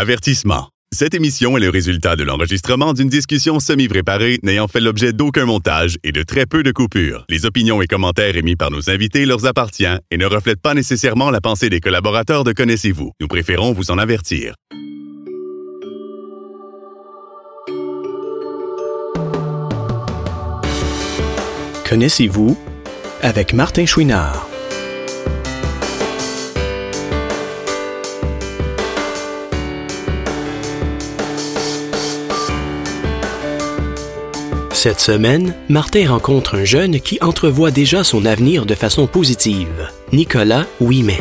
[0.00, 0.68] Avertissement.
[0.94, 5.96] Cette émission est le résultat de l'enregistrement d'une discussion semi-préparée n'ayant fait l'objet d'aucun montage
[6.04, 7.24] et de très peu de coupures.
[7.28, 11.32] Les opinions et commentaires émis par nos invités leur appartiennent et ne reflètent pas nécessairement
[11.32, 13.10] la pensée des collaborateurs de Connaissez-vous.
[13.20, 14.54] Nous préférons vous en avertir.
[21.88, 22.56] Connaissez-vous
[23.20, 24.47] avec Martin Chouinard.
[34.78, 40.66] Cette semaine, Martin rencontre un jeune qui entrevoit déjà son avenir de façon positive, Nicolas
[40.78, 41.20] Ouimet.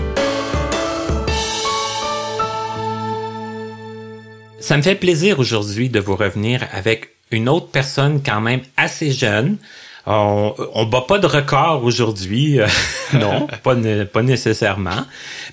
[4.60, 9.12] Ça me fait plaisir aujourd'hui de vous revenir avec une autre personne quand même assez
[9.12, 9.58] jeune.
[10.06, 12.68] On, on bat pas de record aujourd'hui, euh,
[13.14, 13.76] non, pas,
[14.14, 15.04] pas nécessairement,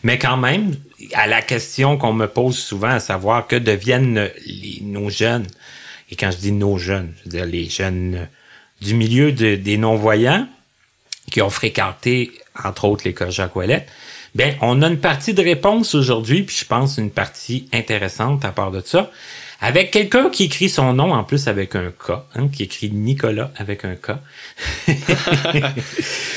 [0.02, 0.74] mais quand même
[1.14, 5.46] à la question qu'on me pose souvent, à savoir que deviennent les, nos jeunes.
[6.10, 8.28] Et quand je dis nos jeunes, je veux dire les jeunes
[8.80, 10.46] du milieu de- des non-voyants
[11.30, 13.86] qui ont fréquenté, entre autres, l'école Jacques Ouellet,
[14.34, 18.50] ben, on a une partie de réponse aujourd'hui, puis je pense une partie intéressante à
[18.52, 19.10] part de ça,
[19.60, 23.52] avec quelqu'un qui écrit son nom en plus avec un K, hein, qui écrit Nicolas
[23.56, 24.12] avec un K.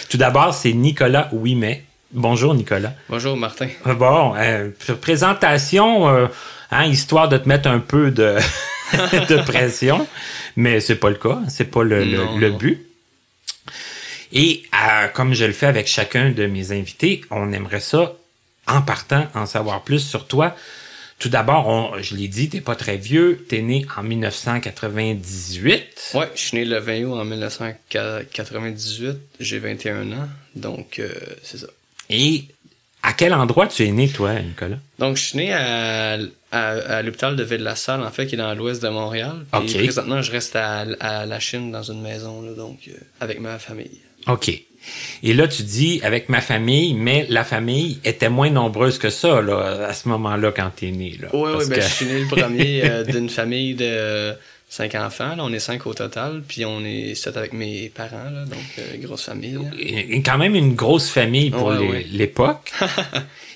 [0.10, 1.84] Tout d'abord, c'est Nicolas Ouimet.
[2.12, 2.94] Bonjour Nicolas.
[3.10, 3.68] Bonjour Martin.
[3.86, 6.28] Bon, euh, pr- présentation, euh,
[6.72, 8.38] hein, histoire de te mettre un peu de,
[9.30, 10.08] de pression,
[10.56, 12.58] mais c'est pas le cas, c'est pas le, le- Non, le non.
[12.58, 12.84] but.
[14.34, 18.14] Et euh, comme je le fais avec chacun de mes invités, on aimerait ça,
[18.68, 20.56] en partant, en savoir plus sur toi.
[21.20, 26.12] Tout d'abord, je l'ai dit, t'es pas très vieux, t'es né en 1998.
[26.14, 29.18] Ouais, je suis né le 20 août en 1998.
[29.40, 31.10] J'ai 21 ans, donc euh,
[31.44, 31.68] c'est ça.
[32.10, 32.46] Et
[33.04, 34.78] à quel endroit tu es né, toi, Nicolas?
[35.00, 36.18] Donc je suis né à,
[36.52, 39.46] à, à l'hôpital de Ville-la-Salle, en fait, qui est dans l'ouest de Montréal.
[39.52, 43.40] Puis présentement, je reste à, à la Chine dans une maison, là, donc euh, avec
[43.40, 44.00] ma famille.
[44.28, 44.50] OK.
[45.24, 49.42] Et là, tu dis avec ma famille, mais la famille était moins nombreuse que ça,
[49.42, 51.28] là, à ce moment-là, quand t'es né, là.
[51.34, 54.34] Oui, oui, ben, que- je suis né le premier euh, d'une famille de
[54.70, 55.36] cinq enfants.
[55.36, 58.60] Là, on est cinq au total, puis on est sept avec mes parents, là, donc
[58.80, 59.54] euh, grosse famille.
[59.54, 60.20] là.
[60.26, 62.06] Quand même une grosse famille pour Ouais, ouais.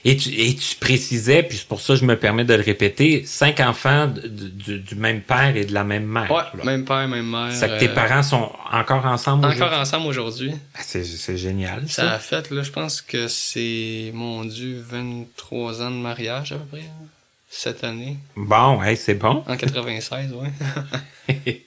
[0.04, 2.62] et, tu, et tu précisais, puis c'est pour ça que je me permets de le
[2.64, 6.32] répéter, cinq enfants du, du même père et de la même mère.
[6.32, 6.64] Ouais, là.
[6.64, 7.52] même père, même mère.
[7.54, 9.78] Ça que tes euh, parents sont encore ensemble Encore aujourd'hui?
[9.80, 10.52] ensemble aujourd'hui.
[10.76, 12.12] Ah, C'est, c'est génial, Ça ça.
[12.14, 16.66] a fait, là, je pense que c'est, mon Dieu, 23 ans de mariage à peu
[16.78, 17.06] près, hein,
[17.50, 18.18] cette année.
[18.36, 19.44] Bon, hey, c'est bon.
[19.48, 21.36] En 96, ouais.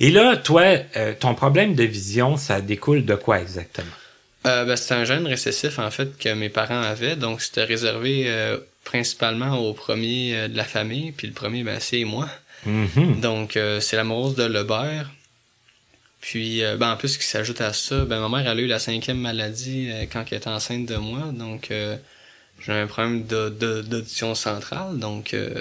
[0.00, 0.62] Et là, toi,
[0.96, 3.86] euh, ton problème de vision, ça découle de quoi exactement?
[4.46, 8.24] Euh, ben, c'était un gène récessif, en fait, que mes parents avaient, donc c'était réservé
[8.26, 12.28] euh, principalement au premier euh, de la famille, puis le premier, ben, c'est moi.
[12.64, 13.20] Mhm.
[13.20, 15.10] Donc, euh, c'est l'amoureuse de Lebert.
[16.20, 18.66] Puis, ben, en plus, ce qui s'ajoute à ça, ben, ma mère, elle a eu
[18.66, 21.30] la cinquième maladie quand elle était enceinte de moi.
[21.32, 21.96] Donc, euh,
[22.60, 24.98] j'ai un problème de- de- d'audition centrale.
[24.98, 25.54] Donc, euh,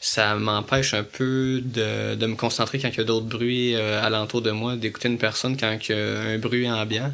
[0.00, 4.40] ça m'empêche un peu de, de me concentrer quand il y a d'autres bruits alentour
[4.40, 7.12] de moi, d'écouter une personne quand il y a un bruit ambiant.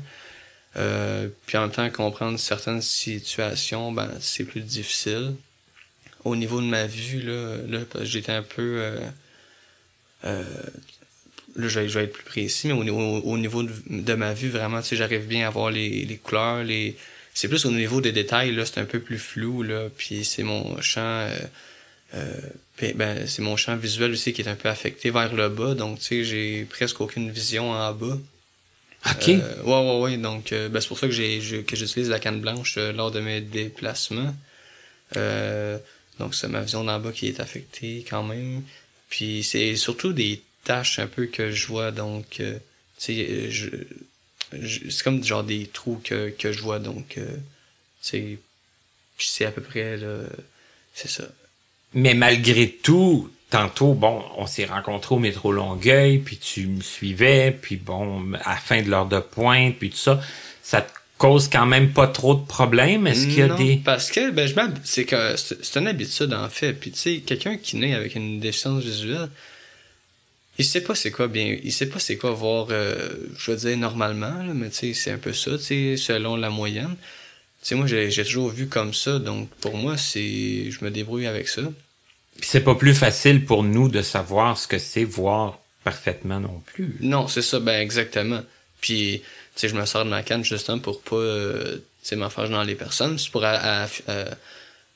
[0.76, 5.34] Euh, puis en même temps, comprendre certaines situations, ben, c'est plus difficile.
[6.24, 8.78] Au niveau de ma vue, là, là j'étais un peu...
[8.80, 8.98] euh,
[10.24, 10.42] euh,
[11.56, 14.14] là, je vais, je vais être plus précis, mais au, niveau- au niveau de, de
[14.14, 16.96] ma vue, vraiment, tu sais, j'arrive bien à voir les, les couleurs, les...
[17.34, 20.42] C'est plus au niveau des détails, là, c'est un peu plus flou, là, puis c'est
[20.42, 21.00] mon champ...
[21.00, 21.36] euh,
[22.14, 22.40] euh,
[22.76, 25.74] puis, ben, c'est mon champ visuel aussi qui est un peu affecté vers le bas,
[25.74, 28.18] donc, tu sais, j'ai presque aucune vision en bas.
[29.10, 29.28] OK.
[29.28, 30.16] Euh, ouais, ouais, ouais.
[30.18, 33.10] Donc, euh, ben, c'est pour ça que j'ai que j'utilise la canne blanche euh, lors
[33.10, 34.34] de mes déplacements.
[35.16, 35.78] Euh,
[36.18, 38.62] donc, c'est ma vision d'en bas qui est affectée quand même.
[39.10, 41.90] Puis, c'est surtout des taches un peu que je vois.
[41.90, 42.44] Donc, tu
[42.98, 43.68] sais, je,
[44.52, 46.78] je- c'est comme genre des trous que, que je vois.
[46.78, 47.18] Donc,
[48.00, 48.38] c'est
[49.44, 50.20] à peu près, là,
[50.94, 51.24] c'est ça.
[51.94, 57.52] Mais malgré tout, tantôt, bon, on s'est rencontrés au métro Longueuil, puis tu me suivais,
[57.52, 60.20] puis bon, à la fin de l'heure de pointe, puis tout ça,
[60.60, 63.06] ça te cause quand même pas trop de problèmes?
[63.06, 63.76] Est-ce qu'il y a Non, des...
[63.76, 66.72] Parce que ben, je c'est que c'est une habitude en fait.
[66.72, 69.28] Puis tu sais, quelqu'un qui naît avec une déficience visuelle,
[70.58, 72.96] il sait pas c'est quoi bien, il sait pas c'est quoi voir, euh,
[73.38, 76.34] je veux dire normalement, là, mais tu sais, c'est un peu ça, tu sais, selon
[76.34, 76.96] la moyenne.
[77.62, 80.90] Tu sais, moi j'ai j'ai toujours vu comme ça, donc pour moi c'est, je me
[80.90, 81.62] débrouille avec ça.
[82.42, 86.96] C'est pas plus facile pour nous de savoir ce que c'est voir parfaitement non plus.
[87.00, 88.42] Non, c'est ça, ben exactement.
[88.80, 89.22] Puis,
[89.54, 92.30] tu sais, je me sors de ma canne justement pour pas, euh, tu sais, m'en
[92.30, 93.18] faire dans les personnes.
[93.18, 94.24] C'est pour à- à- à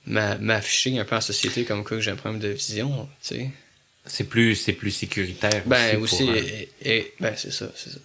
[0.06, 3.50] m'afficher un peu en société comme quoi que j'ai un problème de vision, tu sais.
[4.06, 5.62] C'est plus, c'est plus sécuritaire.
[5.67, 6.37] Ben aussi, aussi, pour, euh,
[6.82, 7.99] et, et- ben c'est ça, c'est ça.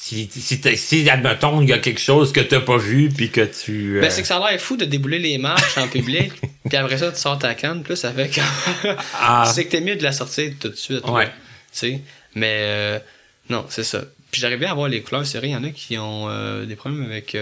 [0.00, 3.30] Si, si, t'as- si, admettons, il y a quelque chose que t'as pas vu puis
[3.30, 3.96] que tu.
[3.96, 6.32] euh, Ben c'est que ça a l'air fou de débouler les marches en public,
[6.68, 8.40] puis après ça tu sors ta canne, plus ça fait que
[9.14, 11.04] ah, c'est que t'es mieux de la sortir tout de suite.
[11.08, 11.26] Ouais.
[11.26, 11.32] Tu
[11.72, 12.00] sais,
[12.34, 12.98] mais euh,
[13.50, 14.02] non, c'est ça.
[14.30, 16.28] Puis j'arrive bien à voir les couleurs, c'est vrai, il y en a qui ont
[16.28, 17.36] euh, des problèmes avec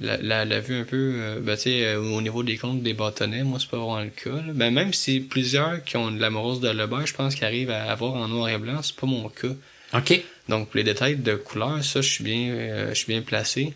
[0.00, 3.42] la, la, la vue un peu, ben, tu sais, au niveau des comptes des bâtonnets,
[3.44, 4.30] moi c'est pas vraiment le cas.
[4.46, 4.52] là.
[4.54, 7.90] Ben même si plusieurs qui ont de l'amoureuse de Lebert, je pense qu'ils arrivent à
[7.90, 9.48] avoir en noir et blanc, c'est pas mon cas.
[9.94, 10.22] ok.
[10.48, 13.72] Donc pour les détails de couleur, ça je suis bien euh, je suis bien placé.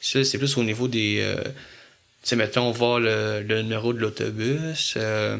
[0.00, 1.50] Ça c'est plus au niveau des euh, tu
[2.30, 5.36] sais mettons voir le, le numéro de l'autobus, euh,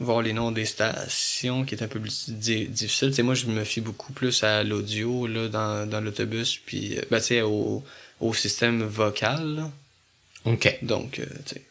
[0.00, 3.10] voir les noms des stations qui est un peu plus di- difficile.
[3.10, 6.98] Tu sais moi je me fie beaucoup plus à l'audio là dans dans l'autobus puis
[7.10, 7.84] ben tu sais au
[8.20, 9.56] au système vocal.
[9.56, 9.70] là.
[10.44, 10.78] OK.
[10.82, 11.62] Donc euh, tu sais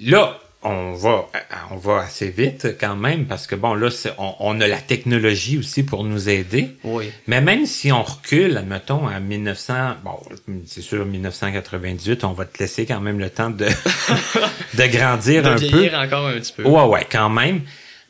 [0.00, 1.28] Là, on va,
[1.70, 4.78] on va assez vite quand même parce que bon, là, c'est- on, on a la
[4.78, 6.70] technologie aussi pour nous aider.
[6.84, 7.10] oui.
[7.26, 9.74] Mais même si on recule, admettons, à 1900,
[10.04, 10.18] bon,
[10.66, 13.66] c'est sûr, 1998, on va te laisser quand même le temps de,
[14.74, 15.66] de grandir De un peu.
[15.66, 16.64] vieillir encore un petit peu.
[16.64, 17.60] Ouais, ouais, quand même.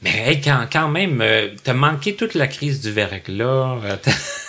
[0.03, 3.79] Mais hey, quand, quand même, euh, t'as manqué toute la crise du verglas.
[3.85, 3.97] euh,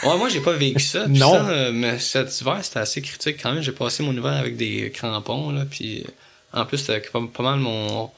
[0.04, 1.08] Ouais, moi, j'ai pas vécu ça.
[1.08, 1.32] Non.
[1.32, 3.64] ça, euh, mais cet hiver, c'était assez critique quand même.
[3.64, 5.64] J'ai passé mon hiver avec des crampons, là.
[5.70, 6.12] Puis, euh,
[6.56, 8.10] en plus, c'était pas, pas mal mon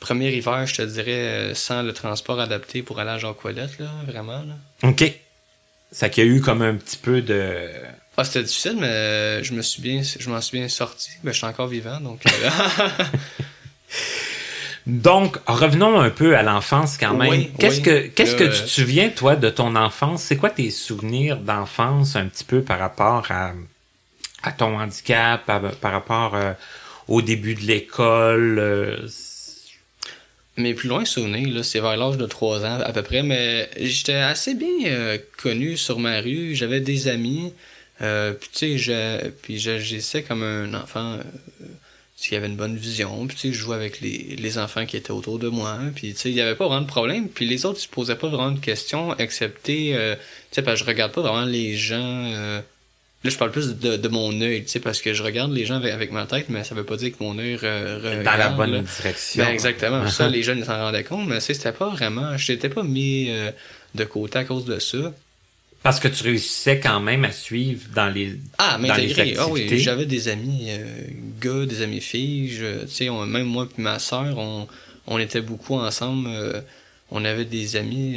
[0.00, 3.90] premier hiver, je te dirais, euh, sans le transport adapté pour aller à Jean-Colette, là.
[4.06, 4.88] Vraiment, là.
[4.88, 5.04] OK.
[5.90, 7.66] Ça qu'il y a eu comme un petit peu de...
[8.16, 11.10] Ah, c'était difficile, mais euh, je me suis bien, je m'en suis bien sorti.
[11.24, 12.20] Ben, je suis encore vivant, donc.
[12.26, 12.50] euh,
[14.86, 17.28] Donc, revenons un peu à l'enfance quand même.
[17.30, 17.82] Oui, qu'est-ce oui.
[17.82, 20.22] que qu'est-ce que Euh, tu te souviens toi de ton enfance?
[20.22, 23.52] C'est quoi tes souvenirs d'enfance un petit peu par rapport à
[24.42, 26.52] à ton handicap, à- par rapport euh,
[27.08, 29.08] au début de l'école euh,
[30.56, 34.14] Mes plus loin souvenirs, c'est vers l'âge de 3 ans à peu près, mais j'étais
[34.14, 36.54] assez bien euh, connu sur ma rue.
[36.54, 37.52] J'avais des amis.
[38.00, 41.18] Euh, puis tu sais, j'essaie comme un enfant
[42.16, 43.26] qui avait une bonne vision.
[43.26, 45.78] Puis je jouais avec les, les enfants qui étaient autour de moi.
[45.94, 47.28] Puis il y avait pas vraiment de problème.
[47.28, 50.14] Puis les autres, ils se posaient pas vraiment de questions, excepté, euh,
[50.50, 52.62] tu sais, je regarde pas vraiment les gens.
[53.24, 55.52] Euh, Là, je parle plus de, de mon œil, tu sais, parce que je regarde
[55.52, 57.96] les gens avec, avec ma tête, mais ça veut pas dire que mon œil re-
[58.00, 58.22] regarde.
[58.24, 58.80] dans la bonne là.
[59.00, 60.08] direction Ben, exactement.
[60.08, 62.36] Ça, les jeunes s'en rendaient compte, mais c'était pas vraiment.
[62.36, 63.50] Je t'étais pas mis euh,
[63.94, 65.12] de côté à cause de ça.
[65.82, 69.34] Parce que tu réussissais quand même à suivre dans les Ah, dans les m'intégrer.
[69.38, 70.84] Ah oui, j'avais des amis euh,
[71.40, 72.48] gars, des amis filles.
[72.50, 74.66] Je, tu sais, même moi et ma sœur, on,
[75.06, 76.28] on était beaucoup ensemble.
[76.30, 76.60] euh,
[77.10, 78.16] on avait des amis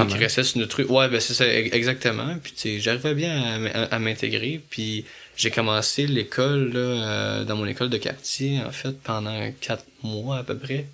[0.00, 0.84] euh, qui restaient sur notre rue.
[0.86, 2.36] Ouais, ben c'est ça, e- exactement.
[2.42, 4.60] Puis tu sais, j'arrivais bien à, m'intégrer.
[4.70, 5.04] Puis
[5.36, 10.38] j'ai commencé l'école là, euh, dans mon école de quartier, en fait, pendant quatre mois
[10.38, 10.86] à peu près.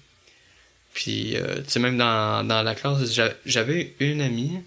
[0.94, 4.58] Puis, euh, tu sais, même dans, dans la classe, j'a- j'avais une amie,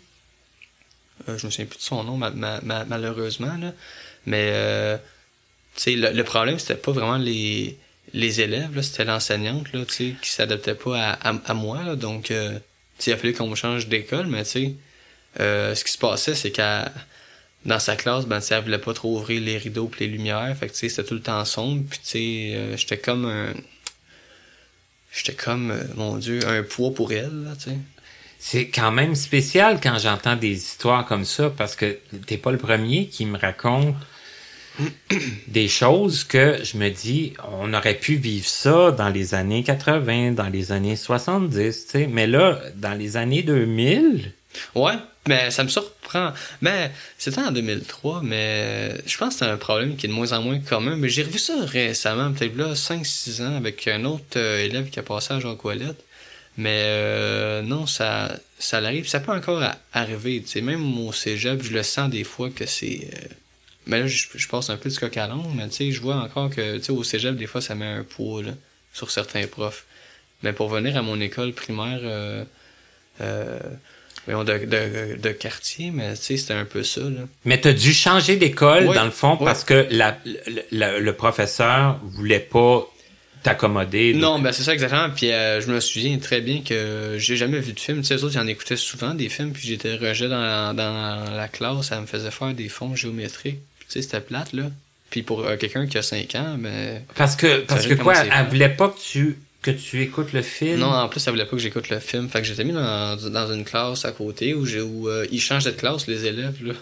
[1.28, 3.74] euh, je me souviens plus de son nom, ma- ma- ma- malheureusement, là.
[4.26, 4.98] Mais, euh,
[5.76, 7.78] tu sais, le, le problème, c'était pas vraiment les,
[8.14, 11.84] les élèves, là, c'était l'enseignante, là, tu sais, qui s'adaptait pas à, à, à moi,
[11.84, 11.96] là.
[11.96, 12.64] Donc, euh, tu sais,
[13.08, 14.74] il a fallu qu'on change d'école, mais tu sais,
[15.40, 16.92] euh, ce qui se passait, c'est qu'à
[17.66, 20.56] dans sa classe, ben, elle voulait pas trop ouvrir les rideaux pis les lumières.
[20.58, 21.84] Fait que, c'était tout le temps sombre.
[21.90, 23.54] Puis, tu sais, euh, j'étais comme un...
[25.14, 27.78] J'étais comme, euh, mon Dieu, un poids pour elle, là, tu sais.
[28.40, 32.58] C'est quand même spécial quand j'entends des histoires comme ça parce que t'es pas le
[32.58, 33.94] premier qui me raconte
[35.48, 40.32] des choses que je me dis on aurait pu vivre ça dans les années 80,
[40.34, 44.32] dans les années 70, tu sais, mais là dans les années 2000,
[44.76, 44.94] Ouais,
[45.28, 46.34] mais ça me surprend.
[46.62, 50.34] Mais c'était en 2003, mais je pense que c'est un problème qui est de moins
[50.34, 50.96] en moins commun.
[50.98, 55.00] Mais j'ai revu ça récemment, peut-être là, 5-6 ans, avec un autre euh, élève qui
[55.00, 56.04] a passé à Jean Coilette.
[56.58, 59.08] Mais euh, non, ça, ça l'arrive.
[59.08, 59.64] Ça peut encore
[59.94, 60.42] arriver.
[60.42, 63.08] Tu sais, même au cégep, je le sens des fois que c'est.
[63.14, 63.28] euh,
[63.88, 66.02] Mais là, je, je passe un peu du coq à l'âne, mais tu sais, je
[66.02, 68.52] vois encore que, tu sais, au cégep, des fois, ça met un poids, là,
[68.94, 69.86] sur certains profs.
[70.44, 72.44] Mais pour venir à mon école primaire, euh,
[73.22, 73.60] euh,
[74.26, 77.22] voyons, de, de, de quartier, mais tu sais, c'était un peu ça, là.
[77.46, 79.46] mais t'as dû changer d'école Oui, dans le fond oui.
[79.46, 80.40] parce que la, le,
[80.72, 82.88] le- le professeur voulait pas
[83.44, 84.14] t'accommoder.
[84.14, 85.10] Non, ben c'est ça exactement.
[85.10, 88.02] Puis euh, je me souviens très bien que j'ai jamais vu de film.
[88.02, 91.36] Tu sais, les autres, ils en écoutaient souvent des films, puis j'étais rejet dans, dans
[91.36, 93.60] la classe, ça me faisait faire des fonds géométriques.
[93.92, 94.70] Sais, c'était plate, là.
[95.10, 97.02] Puis pour euh, quelqu'un qui a 5 ans, ben...
[97.16, 100.80] Parce que parce que quoi, elle voulait pas que tu que tu écoutes le film?
[100.80, 102.30] Non, en plus, ça voulait pas que j'écoute le film.
[102.30, 105.40] Fait que j'étais mis dans, dans une classe à côté où, j'ai- où euh, ils
[105.42, 106.74] changent de classe, les élèves, là.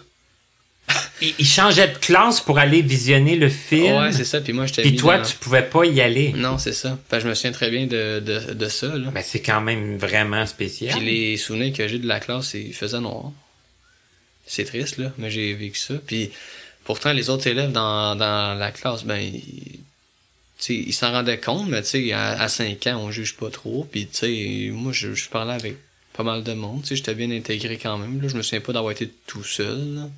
[1.21, 3.97] Il, il changeait de classe pour aller visionner le film?
[3.97, 4.39] Ouais, c'est ça.
[4.41, 6.31] Puis moi, j'étais Puis toi, dans- tu pouvais pas y aller?
[6.33, 6.97] Non, c'est ça.
[7.09, 9.09] Fait que je me souviens très bien de, de, de ça, là.
[9.13, 10.95] Mais c'est quand même vraiment spécial.
[10.97, 13.31] Puis les souvenirs que j'ai de la classe, c'est- il faisait noir.
[14.47, 15.95] C'est triste, là, mais j'ai vécu ça.
[16.07, 16.31] Puis
[16.89, 19.21] pourtant, les autres élèves dans, la classe, ben,
[20.69, 23.87] ils, s'en rendaient compte, mais à, à 5 ans, on juge pas trop.
[23.91, 25.77] Puis moi, je, parlais avec
[26.13, 26.81] pas mal de monde.
[26.89, 28.19] J'étais bien intégré quand même.
[28.19, 28.27] Là.
[28.27, 30.09] Je me souviens pas d'avoir été tout seul.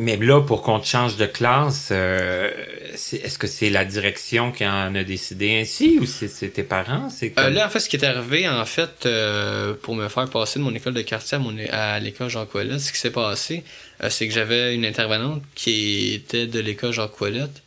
[0.00, 2.50] Mais là, pour qu'on te change de classe, euh,
[2.94, 7.08] est-ce que c'est la direction qui en a décidé ainsi ou c'est tes parents?
[7.22, 10.58] Euh, là, en fait, ce qui est arrivé, en fait, euh, pour me faire passer
[10.58, 13.62] de mon école de quartier à, mon, à l'école Jean Coilette, ce qui s'est passé,
[14.02, 17.62] euh, c'est que j'avais une intervenante qui était de l'école Jean Coilette,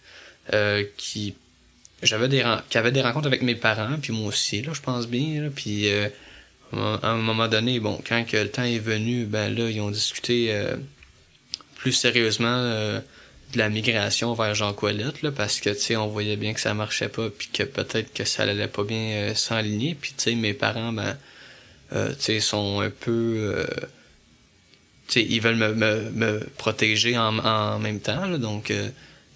[0.54, 1.36] euh, qui
[2.02, 5.08] j'avais des qui avait des rencontres avec mes parents, puis moi aussi, là, je pense
[5.08, 6.08] bien, là, puis euh,
[6.72, 9.92] à un moment donné, bon, quand que le temps est venu, ben là, ils ont
[9.92, 10.52] discuté
[11.84, 13.02] plus sérieusement euh,
[13.52, 16.62] de la migration vers Jean Coilette, là, parce que, tu sais, on voyait bien que
[16.62, 20.24] ça marchait pas, puis que peut-être que ça allait pas bien euh, s'enligner, puis, tu
[20.24, 21.18] sais, mes parents, ben,
[21.92, 23.36] euh, tu sais, sont un peu...
[23.38, 23.66] euh,
[25.10, 28.72] tu sais, ils veulent me, me, me protéger en, en même temps, là, donc...
[28.72, 28.88] euh,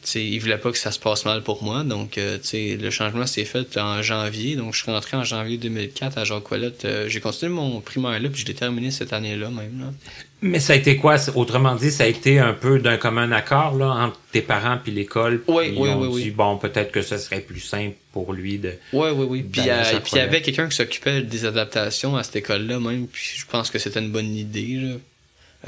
[0.04, 2.48] tu sais, ils voulaient pas que ça se passe mal pour moi, donc euh, tu
[2.48, 6.24] sais, le changement s'est fait en janvier, donc je suis rentré en janvier 2004 à
[6.24, 6.88] Jean Coilette.
[7.08, 9.82] J'ai continué mon primaire là, puis je l'ai terminé cette année-là même.
[9.82, 9.94] Là.
[10.42, 11.16] Mais ça a été quoi?
[11.36, 14.92] Autrement dit, ça a été un peu d'un commun accord là, entre tes parents puis
[14.92, 15.42] l'école.
[15.48, 16.32] Oui, oui, oui, dit, oui.
[16.32, 18.74] bon, peut-être que ce serait plus simple pour lui de...
[18.94, 19.42] Ouais, oui, oui.
[19.42, 22.80] Puis à euh, puis il y avait quelqu'un qui s'occupait des adaptations à cette école-là
[22.80, 24.78] même, puis je pense que c'était une bonne idée.
[24.80, 24.96] Là.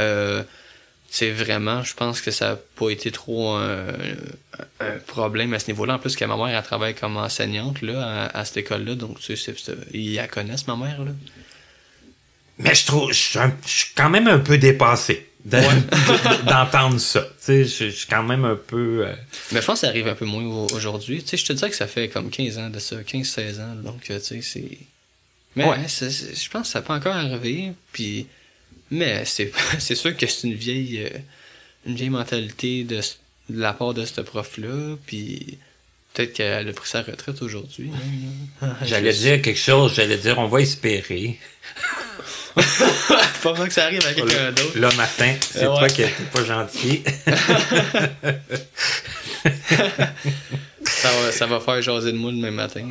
[0.02, 0.44] Euh,
[1.10, 3.88] c'est vraiment, je pense que ça n'a pas été trop un,
[4.80, 5.96] un problème à ce niveau-là.
[5.96, 9.20] En plus que ma mère, elle travaille comme enseignante là, à, à cette école-là, donc
[9.20, 9.56] tu sais,
[9.94, 11.04] ils la connaissent, ma mère.
[11.04, 11.12] Là.
[12.60, 15.62] Mais je trouve, je suis, un- je suis quand même un peu dépassé de-
[16.50, 17.22] d'entendre ça.
[17.22, 19.06] Tu sais, je, suis quand même un peu...
[19.08, 19.14] euh,
[19.52, 21.24] Mais je pense que ça arrive un peu moins au- aujourd'hui.
[21.24, 23.76] Tu sais, je te dirais que ça fait comme 15 ans de ça, 15-16 ans,
[23.76, 24.78] donc euh, tu sais, c'est...
[25.56, 25.78] Mais Ouais.
[25.88, 28.28] c'est- je pense que ça peut encore arriver, puis...
[28.92, 29.52] Mais c'est
[29.96, 31.18] sûr que c'est une vieille euh,
[31.86, 35.58] une vieille mentalité de, de la part de ce prof-là, puis
[36.20, 37.90] peut-être qu'elle a pris sa retraite aujourd'hui.
[37.90, 38.76] même, là.
[38.86, 41.40] J'allais dire quelque chose, j'allais dire on va espérer.
[42.56, 44.72] Pas besoin que ça arrive à quelqu'un d'autre.
[44.76, 47.04] Le matin, c'est Euh, toi qui n'étais pas gentil.
[50.84, 52.90] Ça va, ça va faire jaser de moi demain matin.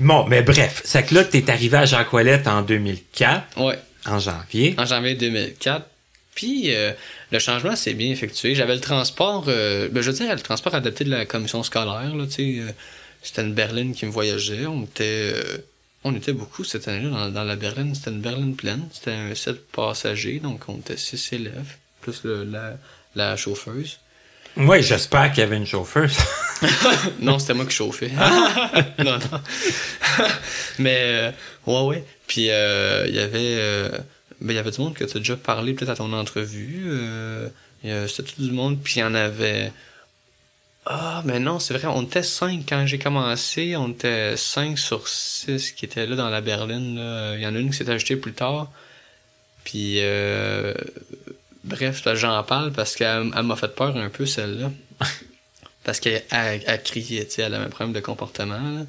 [0.00, 3.78] bon, mais bref, c'est que là, t'es arrivé à Jacques en 2004, Ouais.
[4.06, 4.74] en janvier.
[4.78, 5.84] en janvier 2004.
[6.36, 6.92] Puis euh,
[7.32, 8.54] le changement s'est bien effectué.
[8.54, 12.14] J'avais le transport, euh, ben, je veux dire, le transport adapté de la commission scolaire.
[12.14, 12.70] Là, euh,
[13.22, 14.66] c'était une berline qui me voyageait.
[14.66, 15.58] On était, euh,
[16.04, 17.94] on était beaucoup cette année-là dans, dans la berline.
[17.94, 18.86] C'était une berline pleine.
[18.92, 22.74] C'était un 7 passagers, donc on était 6 élèves, plus le- la,
[23.16, 23.98] la chauffeuse.
[24.58, 26.16] Oui, j'espère qu'il y avait une chauffeuse.
[27.20, 28.10] non, c'était moi qui chauffais.
[28.98, 29.40] non, non.
[30.78, 31.30] Mais, euh,
[31.66, 32.04] ouais, ouais.
[32.26, 33.56] Puis, euh, il y avait,
[34.42, 36.12] euh, ben, il y avait du monde que tu as déjà parlé peut-être à ton
[36.12, 36.84] entrevue.
[36.86, 37.48] Euh,
[37.82, 38.78] il y a- c'était tout du monde.
[38.82, 39.72] Puis, il y en avait.
[40.86, 41.88] Ah, mais non, c'est vrai.
[41.88, 43.74] On était cinq quand j'ai commencé.
[43.76, 46.96] On était cinq sur six qui étaient là dans la berline.
[46.96, 47.34] là.
[47.36, 48.70] Il y en a une qui s'est ajoutée plus tard.
[49.64, 50.72] Puis, euh,
[51.64, 54.70] bref, j'en parle parce qu'elle elle m'a fait peur un peu, celle-là.
[55.84, 58.58] Parce qu'elle elle, elle criait, tu sais, elle avait un problème de comportement.
[58.58, 58.86] Là.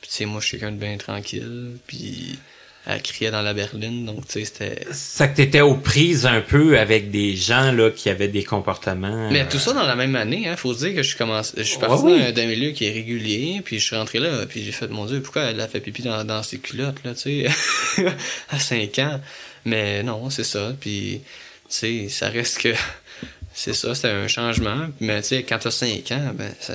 [0.00, 1.76] Puis, tu sais, moi, je suis quelqu'un de bien tranquille.
[1.86, 2.38] Puis,
[2.86, 4.04] elle criait dans la berline.
[4.06, 4.86] Donc, tu sais, c'était.
[4.92, 9.30] Ça que t'étais aux prises un peu avec des gens là qui avaient des comportements.
[9.30, 10.56] Mais euh, tout ça dans la même année, hein.
[10.56, 12.32] Faut se dire que je suis commencé, je suis parti Ouais, oui.
[12.32, 15.22] d'un- milieu qui est régulier, puis je suis rentré là, puis j'ai fait, mon dieu,
[15.22, 18.04] pourquoi elle a fait pipi dans, dans ses culottes, là, tu sais,
[18.50, 19.20] à 5 ans.
[19.64, 21.20] Mais non, c'est ça, puis,
[21.68, 22.70] tu sais, ça reste que,
[23.54, 26.74] c'est ça, c'est un changement, mais tu sais, quand t'as 5 ans, ben, ça,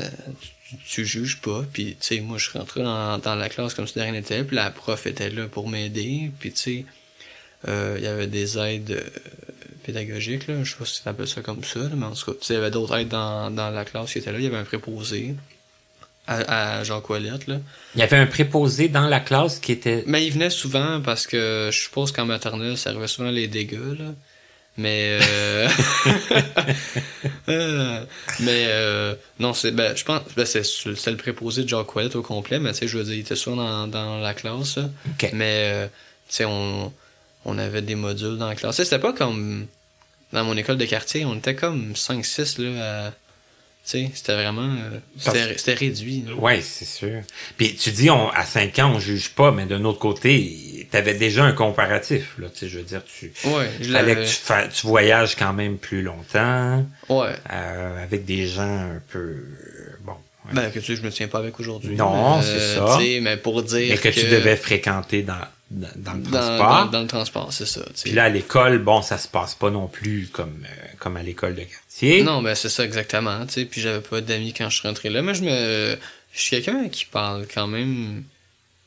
[0.87, 3.87] tu, juges pas, puis, tu sais, moi, je suis rentré dans, dans la classe comme
[3.87, 6.85] si de rien n'était, puis la prof était là pour m'aider, puis, tu sais,
[7.67, 9.09] euh, il y avait des aides euh,
[9.83, 10.63] pédagogiques, là.
[10.63, 12.45] je sais pas si tu appelles ça comme ça, là, mais en tout cas, tu
[12.45, 14.39] sais, il y avait d'autres aides dans, dans la classe qui étaient là.
[14.39, 15.35] Il y avait un préposé
[16.27, 17.47] à, à Jean Coilette.
[17.47, 17.59] Là.
[17.95, 20.03] Il y avait un préposé dans la classe qui était.
[20.05, 23.97] Mais il venait souvent parce que je suppose qu'en maternelle, ça arrivait souvent les dégâts.
[23.97, 24.13] Là.
[24.77, 25.67] Mais euh...
[27.49, 28.03] euh,
[28.41, 32.15] mais euh, non, c'est ben, je pense ben, c'est c'est le préposé de Jean Coilette
[32.15, 34.77] au complet, mais tu sais, je veux dire, il était souvent dans, dans la classe.
[35.33, 35.87] Mais euh,
[36.29, 36.93] tu sais, on,
[37.45, 38.75] on avait des modules dans la classe.
[38.75, 39.65] Tu sais, C'était pas comme
[40.33, 43.13] dans mon école de quartier, on était comme 5-6 là à-
[43.87, 44.69] c'était vraiment...
[44.75, 46.23] euh, Parce- c'était réduit.
[46.27, 46.33] là.
[46.35, 47.21] Ouais, c'est sûr.
[47.57, 51.13] Puis tu dis, on, à 5 ans, on juge pas, mais d'un autre côté, t'avais
[51.13, 52.47] déjà un comparatif, là.
[52.49, 55.53] Tu sais, je veux dire, tu, Ouais, je fallait que tu, fa- tu voyages quand
[55.53, 57.33] même plus longtemps, Ouais.
[57.51, 60.13] euh, avec des gens un peu, euh, bon.
[60.13, 60.53] ouais.
[60.53, 61.95] Ben, que tu sais, je me tiens pas avec aujourd'hui.
[61.95, 62.97] Non, mais, c'est ça.
[62.99, 65.35] tu mais pour dire mais que, tu devais fréquenter dans,
[65.71, 66.69] dans, dans le transport.
[66.69, 67.81] dans, dans le transport, c'est ça.
[67.95, 68.03] tu.
[68.03, 71.23] Puis là, à l'école, bon, ça se passe pas non plus comme, euh, comme à
[71.23, 71.61] l'école de
[72.01, 75.09] Non, ben c'est ça exactement, tu sais, puis j'avais pas d'amis quand je suis rentré
[75.09, 75.97] là, mais je me
[76.33, 78.23] je suis quelqu'un qui parle quand même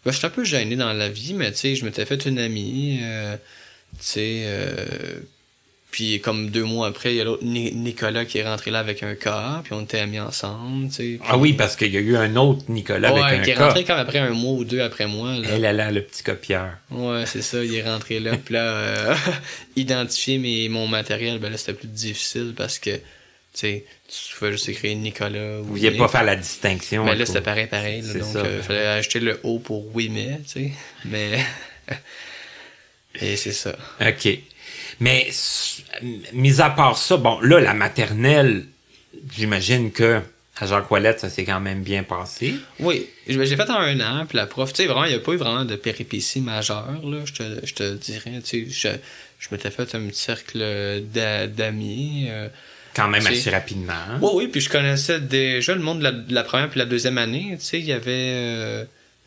[0.04, 2.24] ben, je suis un peu gêné dans la vie, mais tu sais, je m'étais fait
[2.26, 3.36] une amie euh,
[3.98, 5.20] tu sais euh,
[5.90, 8.78] puis comme deux mois après, il y a l'autre Ni- Nicolas qui est rentré là
[8.78, 11.02] avec un cas, puis on était amis ensemble, tu sais.
[11.02, 13.54] puis- Ah oui, parce qu'il y a eu un autre Nicolas ouais, avec qui un
[13.54, 13.66] est cas.
[13.66, 15.34] rentré comme après un mois ou deux après moi.
[15.36, 15.48] Là.
[15.50, 16.70] Elle, elle a le petit copieur.
[16.90, 18.36] Ouais, c'est ça, il est rentré là.
[18.36, 19.14] Puis là, euh,
[19.76, 23.00] identifier mes, mon matériel, ben là, c'était plus difficile parce que, tu
[23.54, 27.04] sais, tu pouvais juste écrire Nicolas ou Vous vouliez pas faire la distinction.
[27.04, 28.02] Mais à là, c'était pareil, pareil.
[28.02, 30.70] là, donc, il fallait acheter le O pour oui, mais, tu sais.
[31.04, 31.38] Mais.
[33.20, 33.76] Et c'est ça.
[34.00, 34.28] OK.
[35.00, 35.28] Mais,
[36.32, 38.66] mis à part ça, bon, là, la maternelle,
[39.34, 40.20] j'imagine que
[40.58, 42.54] à Jacques Ouellette, ça s'est quand même bien passé.
[42.80, 45.20] Oui, j'ai fait en un an, puis la prof, tu sais, vraiment, il n'y a
[45.20, 48.88] pas eu vraiment de péripéties majeures, là, je te, je te dirais, tu sais, je,
[49.38, 50.58] je m'étais fait un petit cercle
[51.14, 52.26] d'a- d'amis.
[52.28, 52.48] euh,
[52.94, 53.94] Quand même assez rapidement.
[54.20, 56.84] Oui, oui, puis je connaissais déjà le monde de la, de la première puis la
[56.84, 57.56] deuxième année.
[57.58, 58.84] Tu sais, il y avait euh,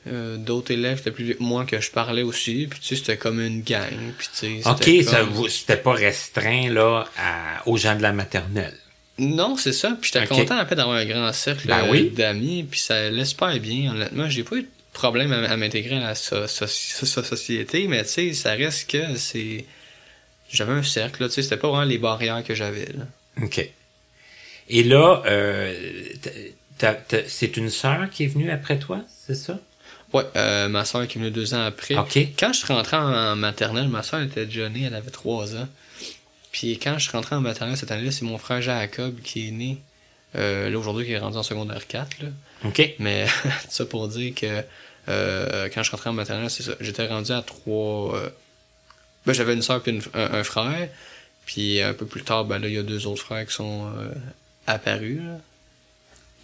[0.08, 2.68] euh, d'autres élèves, c'était plus moi que je parlais aussi.
[2.70, 3.90] Puis tu sais, c'était comme une gang.
[4.18, 4.84] Puis tu sais, OK,
[5.50, 8.76] c'était comme- pas restreint, là, à- aux gens de la maternelle?
[9.20, 9.96] Non, c'est ça.
[10.02, 12.10] Puis j'étais content un peu d'avoir un grand cercle Ben euh, oui.
[12.10, 12.64] d'amis.
[12.70, 14.28] Puis ça laisse pas bien, honnêtement.
[14.30, 17.88] J'ai pas eu de problème à, à m'intégrer à la so- so- so- so- société,
[17.88, 19.66] mais tu sais, ça reste que c'est...
[20.52, 23.06] J'avais un cercle, là, tu sais, c'était pas vraiment les barrières que j'avais, là.
[23.42, 23.68] OK.
[24.70, 25.74] Et là, euh,
[27.28, 29.60] c'est une sœur qui est venue après toi, c'est ça?
[30.14, 31.96] Ouais, euh, ma soeur qui est venue deux ans après.
[32.38, 35.68] Quand je suis rentré en maternelle, ma soeur était déjà née, elle avait trois ans.
[36.52, 39.52] Puis quand je suis rentré en maternelle cette année-là, c'est mon frère Jacob qui est
[39.52, 39.78] né.
[40.36, 42.22] Euh, là, aujourd'hui, qui est rendu en secondaire 4.
[42.22, 42.28] Là.
[42.66, 42.94] OK.
[43.00, 43.26] Mais
[43.70, 44.64] ça pour dire que
[45.10, 46.74] euh, quand je suis rentré en maternelle, c'est ça.
[46.80, 48.20] J'étais rendu à trois.
[49.26, 50.90] ben, j'avais une soeur puis une- un, un frère.
[51.46, 53.88] Puis un peu plus tard, ben là, il y a deux autres frères qui sont
[53.98, 54.12] euh,
[54.68, 55.18] apparus.
[55.20, 55.38] là.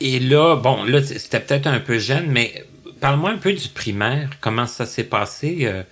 [0.01, 2.65] Et là, bon, là, c'était peut-être un peu jeune, mais
[2.99, 4.29] parle-moi un peu du primaire.
[4.41, 5.83] Comment ça s'est passé, euh,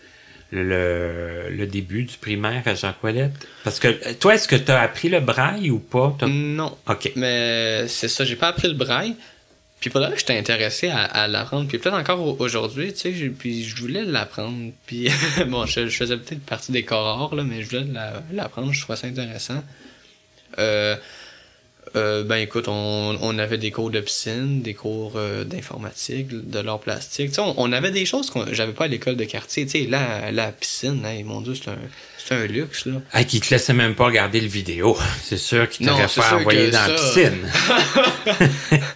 [0.51, 3.33] le, le début du primaire à Jacques Ouellette?
[3.63, 6.17] Parce que, euh, toi, est-ce que tu as appris le braille ou pas?
[6.27, 6.77] Non.
[6.87, 7.11] OK.
[7.15, 9.15] Mais c'est ça, j'ai pas appris le braille.
[9.79, 11.67] Puis pour là, j'étais intéressé à, à l'apprendre.
[11.67, 14.71] Puis peut-être encore au- aujourd'hui, tu sais, puis je voulais l'apprendre.
[14.87, 15.09] Puis
[15.47, 18.81] bon, je, je faisais peut-être partie des corps là, mais je voulais la- l'apprendre, je
[18.81, 19.63] trouvais ça intéressant.
[20.57, 20.95] Euh,
[21.97, 26.59] euh, ben écoute, on, on avait des cours de piscine, des cours euh, d'informatique, de
[26.59, 27.29] l'art plastique.
[27.29, 29.65] Tu sais, on, on avait des choses que j'avais pas à l'école de quartier.
[29.65, 31.77] Tu sais, la, la piscine, hey, mon dieu, c'est un,
[32.17, 33.01] c'est un luxe, là.
[33.11, 34.97] Ah, qui te laissait même pas regarder le vidéo.
[35.23, 37.37] C'est sûr qu'il Non, t'aurait c'est pas envoyé dans la piscine.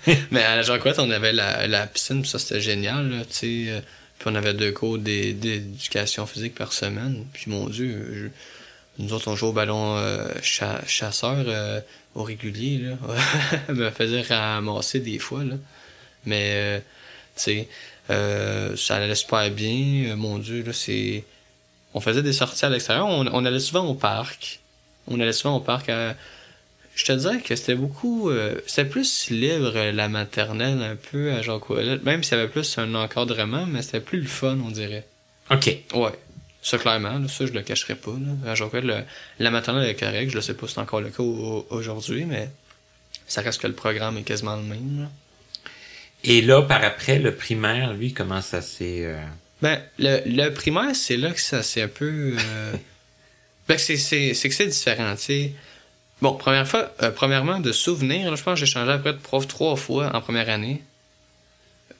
[0.31, 3.83] Mais à la Jean on avait la, la piscine, ça c'était génial, là, tu sais.
[4.19, 7.25] Puis on avait deux cours d'é- d'éducation physique par semaine.
[7.33, 8.27] Puis mon Dieu, je-
[8.99, 11.79] nous autres on jouait au ballon euh, cha- chasseur euh,
[12.15, 12.97] au régulier, là.
[13.73, 15.55] me faisait ramasser des fois, là.
[16.25, 16.79] Mais, euh,
[17.35, 17.67] tu sais,
[18.09, 20.15] euh, ça allait super bien.
[20.15, 21.23] Mon Dieu, là, c'est...
[21.93, 23.07] On faisait des sorties à l'extérieur.
[23.07, 24.59] On, on allait souvent au parc.
[25.07, 26.15] On allait souvent au parc à...
[26.93, 28.29] Je te dirais que c'était beaucoup...
[28.29, 31.99] euh, c'était plus libre, la maternelle, un peu, à Ouellet.
[32.03, 35.05] Même s'il y avait plus un encadrement, mais c'était plus le fun, on dirait.
[35.49, 35.77] OK.
[35.93, 36.11] Ouais.
[36.61, 38.11] Ça, clairement, là, ça, je le cacherai pas.
[38.45, 38.51] Là.
[38.51, 39.03] À le-
[39.39, 40.31] la maternelle est correcte.
[40.31, 42.49] Je ne sais pas si c'est encore le cas au- aujourd'hui, mais
[43.27, 45.01] ça reste que le programme est quasiment le même.
[45.03, 45.09] là.
[46.23, 49.05] Et là, par après, le primaire, lui, comment ça s'est...
[49.05, 49.19] euh,
[49.63, 52.35] Ben, le, le primaire, c'est là que ça c'est un peu.
[52.39, 52.73] euh,
[53.67, 55.53] ben, c'est, c'est, c'est que c'est différent, tu sais.
[56.21, 59.47] Bon, première fois, euh, premièrement, de souvenir, je pense que j'ai changé après de prof
[59.47, 60.83] trois fois en première année.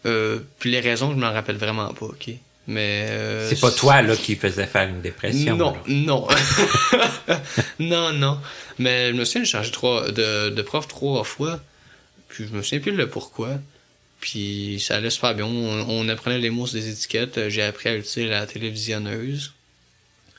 [0.03, 2.29] Puis les raisons, je m'en rappelle vraiment pas, ok?
[2.67, 3.07] Mais.
[3.09, 5.55] euh, C'est pas toi, là, qui faisait faire une dépression.
[5.57, 5.81] Non, là.
[5.87, 6.27] non.
[7.79, 8.39] non, non.
[8.79, 11.59] Mais je me souviens, j'ai changé trois, de, de prof trois fois.
[12.29, 13.49] Puis je me souviens plus le pourquoi.
[14.19, 15.45] Puis ça allait super bien.
[15.45, 17.49] On, on apprenait les mots sur des étiquettes.
[17.49, 19.53] J'ai appris à utiliser la télévisionneuse.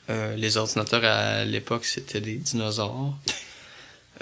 [0.09, 3.15] Euh, les ordinateurs à l'époque, c'était des dinosaures.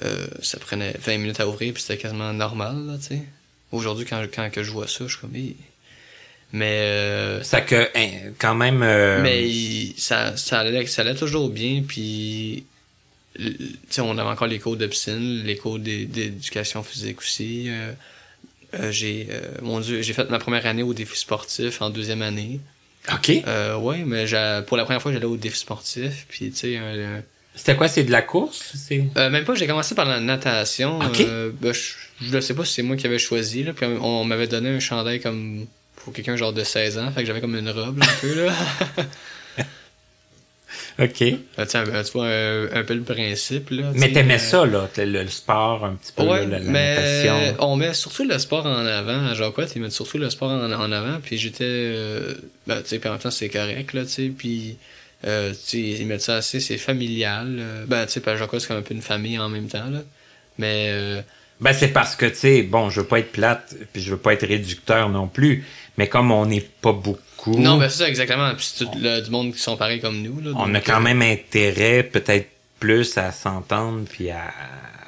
[0.04, 3.24] Euh, ça prenait 20 minutes à ouvrir, puis c'était quasiment normal, là, tu sais.
[3.72, 5.32] Aujourd'hui, quand, quand que je vois ça, je suis comme...
[6.54, 6.80] Mais...
[6.82, 8.84] euh, Ça que, hein, quand même...
[8.84, 12.66] euh, mais il- ça, ça, allait, ça allait toujours bien, puis
[13.40, 17.20] l- tu sais, on avait encore les cours de piscine, les cours d'é- d'éducation physique
[17.20, 17.66] aussi.
[17.70, 17.92] Euh,
[18.74, 19.28] euh, j'ai,
[19.62, 22.60] mon Dieu, j'ai fait ma première année au défi sportif en deuxième année.
[23.12, 23.30] OK.
[23.80, 26.26] Ouais, mais j'ai- pour la première fois, j'allais au défi sportif.
[26.30, 26.80] Puis, tu sais,
[27.56, 27.88] C'était quoi?
[27.88, 28.74] C'est de la course?
[28.76, 29.04] C'est...
[29.18, 31.00] euh, même pas, j'ai commencé par la natation.
[31.00, 31.20] Ok.
[31.22, 31.82] Euh, ben, je,
[32.22, 33.64] je sais pas si c'est moi qui avais choisi.
[33.64, 35.66] Là, puis on, on m'avait donné un chandail comme
[36.04, 37.12] pour quelqu'un genre de 16 ans.
[37.12, 38.46] Fait que j'avais comme une robe là, un peu.
[38.46, 38.54] là.
[41.00, 41.22] OK.
[41.22, 41.36] Euh,
[41.66, 43.70] tu tu vois un, un peu le principe.
[43.72, 46.60] Là, tu Mais t'aimais euh, ça, là, le, le sport, un petit peu, Ouais, là,
[46.60, 47.56] la, mais natation.
[47.60, 49.26] on met surtout le sport en avant.
[49.28, 51.20] À Jacquette, ils mettent surtout le sport en, en avant.
[51.24, 51.64] Puis j'étais...
[51.66, 52.34] Euh,
[52.68, 54.32] ben, tu sais, puis en même temps, c'est correct, là, tu sais.
[54.38, 54.78] Puis,
[55.26, 57.62] euh, tu ils mettent ça assez, c'est familial.
[57.88, 60.02] Ben, tu sais, à Jacquette, c'est comme un peu une famille en même temps, là.
[60.58, 61.24] Mais...
[61.62, 64.18] Ben, c'est parce que, tu sais, bon, je veux pas être plate, puis je veux
[64.18, 65.64] pas être réducteur non plus,
[65.98, 68.54] mais comme on n'est pas beaucoup, Non, ben c'est ça, exactement.
[68.56, 70.52] Puis c'est tout le, du monde qui sont pareils comme nous, là.
[70.56, 72.48] on a quand euh, même intérêt, peut-être
[72.80, 74.52] plus, à s'entendre, puis à,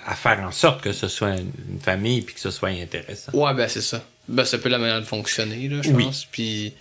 [0.06, 3.32] à faire en sorte que ce soit une, famille, puis que ce soit intéressant.
[3.34, 4.04] Ouais, ben c'est ça.
[4.28, 6.06] Ben, c'est un peu la manière de fonctionner, là, je Oui.
[6.06, 6.26] pense.
[6.26, 6.74] Puis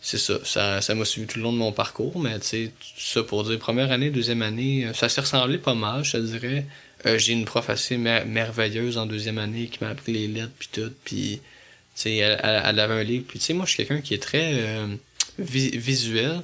[0.00, 0.34] c'est ça.
[0.44, 3.44] Ça ça m'a suivi tout le long de mon parcours, mais tu sais, ça pour
[3.44, 6.64] dire, première année, deuxième année, euh, ça s'est ressemblé pas mal, je te dirais.
[7.06, 10.52] Euh, j'ai une prof assez mer- merveilleuse en deuxième année qui m'a appris les lettres
[10.58, 11.40] puis tout, puis
[12.02, 13.24] sais, elle, elle- elle avait un livre.
[13.28, 14.86] Puis tu sais, moi, je suis quelqu'un qui est très euh,
[15.40, 16.40] vi- visuel.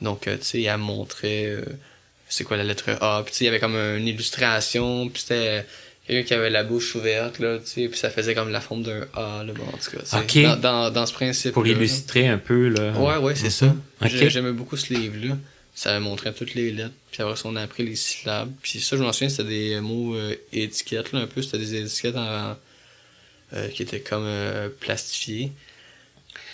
[0.00, 1.64] Donc, euh, tu sais, elle montrait euh,
[2.28, 3.22] c'est quoi la lettre A.
[3.24, 5.64] Puis tu sais, il y avait comme une illustration, puis c'était
[6.06, 8.82] quelqu'un qui avait la bouche ouverte, là, tu sais, puis ça faisait comme la forme
[8.82, 10.04] d'un A, là, bon, en tout cas,
[10.42, 12.92] dans, dans, dans ce principe Pour illustrer un peu, là.
[12.92, 13.74] Ouais, ouais, c'est ça.
[14.28, 15.38] J'aimais beaucoup ce livre-là.
[15.76, 18.52] Ça montrait toutes les lettres, puis après on a appris les syllabes.
[18.62, 21.40] Puis ça, je m'en souviens, c'était des mots euh, étiquettes, là, un peu.
[21.42, 22.56] C'était des étiquettes en-
[23.54, 25.52] euh, qui étaient comme euh, plastifiées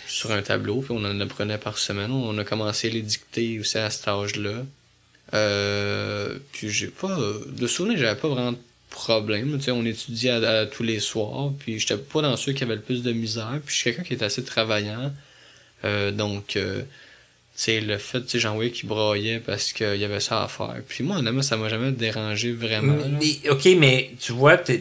[0.07, 2.11] sur un tableau, puis on en apprenait par semaine.
[2.11, 4.65] On a commencé à les dicter aussi à cet âge-là.
[5.33, 7.17] Euh, puis j'ai pas...
[7.47, 8.57] De souvenir, j'avais pas vraiment de
[8.89, 9.57] problème.
[9.69, 13.13] On étudiait tous les soirs, puis j'étais pas dans ceux qui avaient le plus de
[13.13, 13.59] misère.
[13.65, 15.13] Puis je suis quelqu'un qui est assez travaillant.
[15.85, 16.57] Euh, donc,
[17.53, 20.75] sais, le fait, tu voyais qui braillait parce qu'il y avait ça à faire.
[20.87, 22.95] Puis moi, honnêtement, ça m'a jamais dérangé vraiment.
[23.19, 24.73] Mais, OK, mais tu vois, tu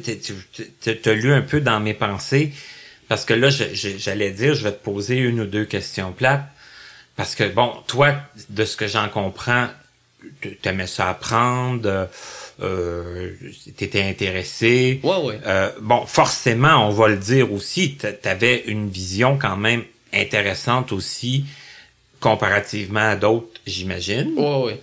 [1.04, 2.52] as lu un peu dans mes pensées,
[3.08, 6.46] parce que là, j'allais dire, je vais te poser une ou deux questions plates,
[7.16, 8.14] parce que, bon, toi,
[8.48, 9.68] de ce que j'en comprends,
[10.62, 12.08] t'aimais ça apprendre,
[12.62, 13.30] euh,
[13.76, 15.00] t'étais intéressé.
[15.02, 15.40] Ouais, ouais.
[15.46, 20.92] Euh, bon, forcément, on va le dire aussi, t'a- t'avais une vision quand même intéressante
[20.92, 21.44] aussi,
[22.20, 24.34] comparativement à d'autres, j'imagine.
[24.36, 24.80] Ouais, ouais.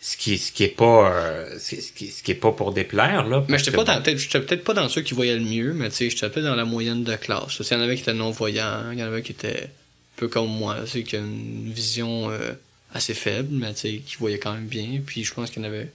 [0.00, 3.26] Ce qui, ce qui est pas, euh, ce, qui, ce qui est pas pour déplaire,
[3.26, 3.42] là.
[3.48, 5.88] Mais j'étais pas dans, peut-être, j'étais peut-être pas dans ceux qui voyaient le mieux, mais
[5.88, 7.58] tu sais, j'étais peut-être dans la moyenne de classe.
[7.58, 10.28] Il y en avait qui étaient non-voyants, il y en avait qui étaient un peu
[10.28, 12.52] comme moi, tu sais, qui ont une vision euh,
[12.92, 15.00] assez faible, mais tu sais, qui voyaient quand même bien.
[15.04, 15.88] Puis je pense qu'il y en avait,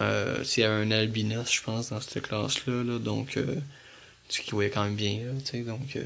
[0.00, 3.36] euh, tu sais, il y avait un albinos, je pense, dans cette classe-là, là, donc,
[3.36, 3.54] euh,
[4.28, 6.02] tu sais, qui voyait quand même bien, là, tu sais, donc, euh,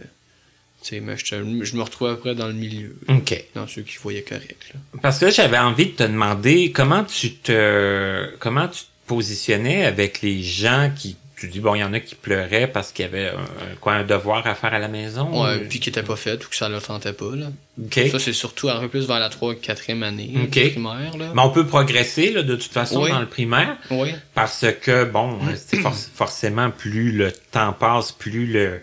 [0.93, 3.45] mais j'étais- je me retrouvais après dans le milieu, OK.
[3.55, 4.81] dans ceux qui voyaient correct, là.
[5.03, 9.85] Parce que là, j'avais envie de te demander comment tu te, comment tu te positionnais
[9.85, 13.05] avec les gens qui, tu dis, bon, il y en a qui pleuraient parce qu'il
[13.05, 15.43] y avait un, quoi, un devoir à faire à la maison?
[15.45, 17.47] Ouais, ou- puis qui était pas fait ou que ça leur tentait pas, là.
[17.83, 18.01] OK.
[18.11, 20.51] Ça, c'est surtout un peu plus vers la 3 4e année Ok.
[20.51, 21.33] du primaire, là.
[21.35, 23.11] Mais on peut progresser, là, de toute façon, Oui.
[23.11, 23.77] dans le primaire.
[23.91, 24.11] Oui.
[24.35, 28.81] Parce que, bon, c'est for- forcément, plus le temps passe, plus le,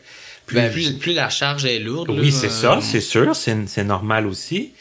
[0.50, 2.10] plus, Ben, plus, plus la charge est lourde.
[2.10, 4.72] Oui, c'est euh, ça, c'est sûr, c'est normal aussi.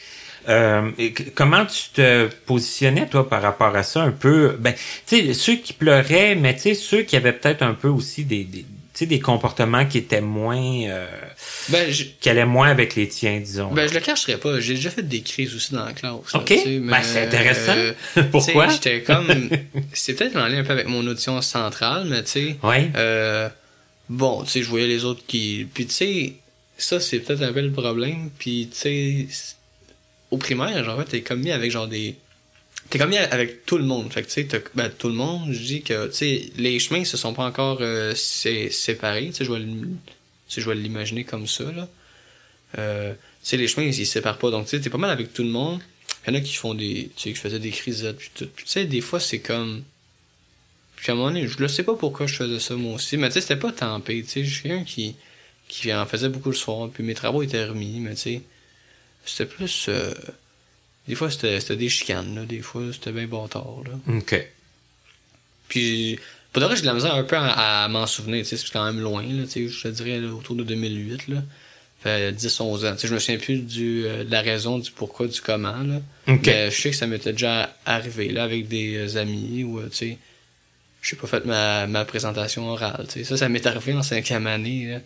[0.48, 4.72] Euh, et comment tu te positionnais, toi, par rapport à ça, un peu, ben,
[5.06, 8.24] tu sais, ceux qui pleuraient, mais tu sais, ceux qui avaient peut-être un peu aussi
[8.24, 10.56] des, des tu sais, des comportements qui étaient moins,
[10.88, 11.06] euh,
[11.68, 13.70] Ben, je, qui allaient moins avec les tiens, disons.
[13.72, 14.58] ben, je le cacherai pas.
[14.58, 16.34] J'ai déjà fait des crises aussi dans la classe.
[16.34, 16.52] Ok.
[16.66, 17.76] Ben, c'est intéressant.
[17.76, 17.92] euh,
[18.32, 18.68] Pourquoi?
[18.68, 19.28] J'étais comme.
[19.92, 22.56] c'est peut-être en lien un peu avec mon audition centrale, mais tu sais.
[22.62, 22.90] Ouais.
[22.96, 23.48] Euh,
[24.08, 25.66] bon, tu sais, je voyais les autres qui.
[25.72, 26.34] Puis tu sais,
[26.76, 28.30] ça, c'est peut-être un le problème.
[28.38, 29.28] Puis tu sais,
[30.30, 32.14] au primaire, genre, t'es comme mis avec genre des.
[32.90, 34.12] T'es comme mis avec tout le monde.
[34.12, 37.04] Fait que tu sais, ben, tout le monde, je dis que, tu sais, les chemins
[37.04, 39.26] se sont pas encore euh, sé- séparés.
[39.26, 41.88] Tu sais, je vais l'imaginer comme ça, là.
[42.78, 44.50] Euh, tu sais, les chemins, ils se séparent pas.
[44.50, 45.80] Donc, tu sais, t'es pas mal avec tout le monde.
[46.26, 47.10] Il y en a qui font des.
[47.16, 48.46] Tu sais, qui faisaient des crisettes, puis tout.
[48.56, 49.82] Tu sais, des fois, c'est comme.
[51.00, 53.16] Puis à un moment donné, je ne sais pas pourquoi je faisais ça moi aussi,
[53.16, 55.14] mais tu sais, c'était pas tempé, tu sais, je suis quelqu'un qui,
[55.68, 58.42] qui en faisait beaucoup le soir, puis mes travaux étaient remis, mais tu sais,
[59.24, 59.86] c'était plus...
[59.88, 60.12] euh,
[61.06, 64.14] des fois, c'était des chicanes, là, des fois, c'était bien bâtard, là.
[64.16, 64.46] OK.
[65.68, 66.18] Puis,
[66.52, 68.56] pour de vrai, j'ai de la misère un peu à, à m'en souvenir, tu sais,
[68.56, 71.42] c'est quand même loin, là, tu sais, je te dirais là, autour de 2008, là.
[72.00, 74.90] Fait 10-11 ans, tu sais, je me souviens plus du, euh, de la raison, du
[74.90, 76.00] pourquoi, du comment, là.
[76.28, 76.46] OK.
[76.46, 79.88] Mais je sais que ça m'était déjà arrivé, là, avec des euh, amis, ou, euh,
[79.90, 80.18] tu sais,
[81.08, 83.06] j'ai pas fait ma, ma présentation orale.
[83.08, 83.24] Sais.
[83.24, 84.86] Ça, ça m'est arrivé en cinquième année.
[84.92, 85.00] Là.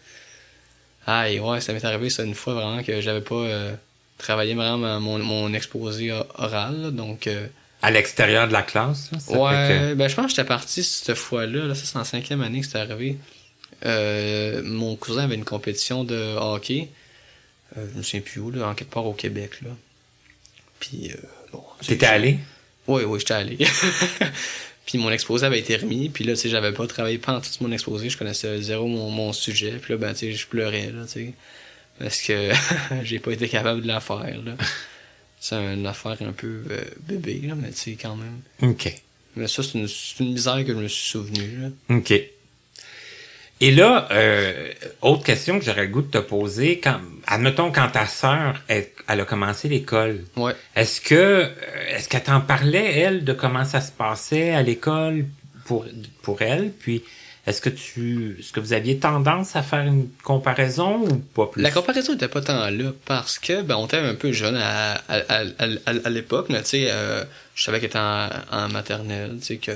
[1.07, 3.75] Aïe, ouais, ça m'est arrivé ça une fois vraiment que j'avais pas euh,
[4.19, 6.81] travaillé vraiment mon, mon exposé oral.
[6.83, 6.91] là.
[6.91, 7.47] donc, euh,
[7.83, 9.11] À l'extérieur de la classe?
[9.19, 11.67] ça ouais, ben je pense que j'étais parti cette fois-là.
[11.67, 13.17] Là, ça, c'est en cinquième année que c'était arrivé.
[13.85, 16.89] Euh, mon cousin avait une compétition de hockey.
[17.77, 19.61] Euh, je me souviens plus où, là, en quelque part au Québec.
[19.63, 19.71] Là.
[20.79, 21.17] Puis, euh,
[21.53, 21.65] bon.
[21.81, 22.39] sais, T'étais allé?
[22.87, 23.59] oui, oui, j'étais allé.
[24.87, 26.09] puis mon exposé avait été remis.
[26.09, 28.11] Puis là, tu sais, j'avais pas travaillé pendant tout mon exposé.
[28.11, 29.79] Je connaissais zéro mon, mon sujet.
[29.81, 31.33] Puis là, ben, tu sais, je pleurais, là, tu sais.
[31.99, 32.51] Parce que
[33.05, 34.57] j'ai pas été capable de la faire, là.
[35.39, 38.41] C'est une affaire un peu euh, bébé, là, mais tu sais, quand même.
[38.63, 38.93] OK.
[39.37, 41.97] Mais ça, c'est une, c'est une misère que je me suis souvenu, là.
[41.97, 42.13] OK.
[43.65, 44.73] Et là, euh,
[45.03, 46.99] autre question que j'aurais le goût de te poser, quand,
[47.29, 50.53] admettons quand ta sœur, elle, elle a commencé l'école, Ouais.
[50.75, 51.49] est-ce que, euh,
[51.95, 55.27] est-ce qu'elle t'en parlait, elle, de comment ça se passait à l'école
[55.67, 55.87] pour,
[56.23, 56.73] pour elle?
[56.73, 57.05] Puis,
[57.47, 61.63] est-ce que tu, est-ce que vous aviez tendance à faire une comparaison ou pas plus?
[61.63, 64.95] La comparaison était pas tant là parce que ben on était un peu jeune à,
[65.09, 68.69] à, à, à, à l'époque, mais tu sais, euh, je savais qu'elle était en, en
[68.69, 69.73] maternelle, tu sais que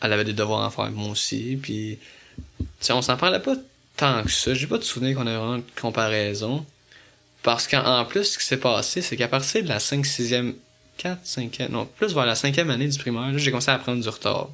[0.00, 1.98] elle avait des devoirs à faire moi aussi, puis
[2.58, 3.54] tu sais on s'en parlait pas
[3.96, 4.54] tant que ça.
[4.54, 6.64] J'ai pas de souvenir qu'on ait vraiment de comparaison
[7.42, 10.54] parce qu'en en plus ce qui s'est passé, c'est qu'à partir de la 5 6e
[10.98, 14.08] 4 5e non, plus vers la cinquième année du primaire, j'ai commencé à prendre du
[14.08, 14.48] retard.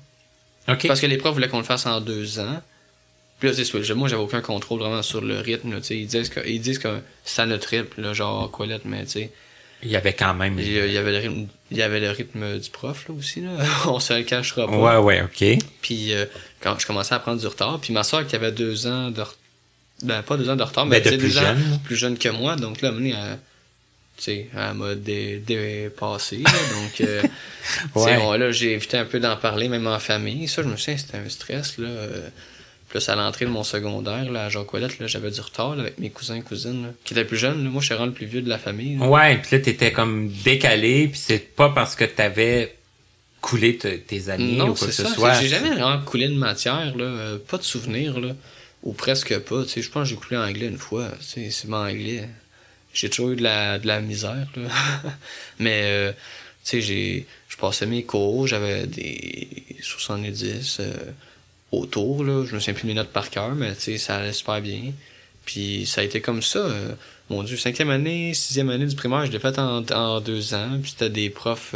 [0.67, 2.63] Parce que les profs voulaient qu'on le fasse en deux ans.
[3.39, 5.73] Puis là, c'est ça, moi, j'avais aucun contrôle vraiment sur le rythme.
[5.73, 9.05] Là, ils, disent que, ils disent que c'est à notre rythme, là, genre Colette, mais
[9.05, 9.31] tu sais,
[9.83, 10.59] Il y avait quand même.
[10.59, 13.15] il y, il y avait le rythme, il y avait le rythme du prof là,
[13.15, 13.41] aussi.
[13.41, 13.51] Là.
[13.87, 14.77] On se le cachera pas.
[14.77, 15.65] Ouais, ouais, OK.
[15.81, 16.27] Puis euh,
[16.61, 19.21] quand je commençais à prendre du retard, puis ma soeur qui avait deux ans de
[19.21, 19.37] retard,
[20.03, 21.81] ben pas deux ans de retard, mais Ben, de tu sais, plus deux ans jeune.
[21.85, 22.57] plus jeune que moi.
[22.57, 23.39] Donc là, donné, elle,
[24.17, 26.39] tu sais, elle m'a dé- dépassé.
[26.39, 26.51] là.
[26.75, 27.23] donc, euh,
[27.97, 28.17] Ouais.
[28.23, 30.47] on- là, j'ai évité un peu d'en parler, même en famille.
[30.49, 31.79] Ça, je me souviens, c'était un stress.
[31.79, 31.89] Là.
[31.89, 32.29] euh,
[32.89, 35.99] plus à l'entrée de mon secondaire, là, à Jean-Colette, là, j'avais du retard là, avec
[35.99, 37.63] mes cousins et cousines, là, qui étaient plus jeunes.
[37.63, 37.69] Là.
[37.69, 38.97] Moi, je suis vraiment le plus vieux de la famille.
[38.97, 39.07] là.
[39.07, 42.78] Ouais, puis là, t'étais comme décalé, puis c'est pas parce que t'avais
[43.41, 45.35] coulé te- tes années Non, ou quoi que ce soit.
[45.41, 47.05] J'ai jamais vraiment coulé de matière, là.
[47.05, 48.35] euh, pas de souvenirs, là.
[48.83, 49.65] Ou presque pas.
[49.65, 51.11] Tu sais, je pense que j'ai coulé en anglais une fois.
[51.21, 52.29] Tu sais, c'est mon anglais.
[52.95, 54.69] J'ai toujours eu de la, de la misère, là.
[55.59, 56.19] Mais, euh, tu
[56.63, 59.49] sais, j'ai, je passais mes cours, j'avais des
[59.83, 60.93] 70 euh,
[61.73, 62.45] autour, là.
[62.47, 64.61] Je me souviens plus de mes notes par cœur, mais, tu sais, ça allait super
[64.61, 64.93] bien.
[65.45, 66.59] Puis ça a été comme ça.
[66.61, 66.93] euh,
[67.31, 70.79] mon Dieu, cinquième année, sixième année du primaire, je l'ai fait en, en deux ans.
[70.81, 71.75] Puis c'était des profs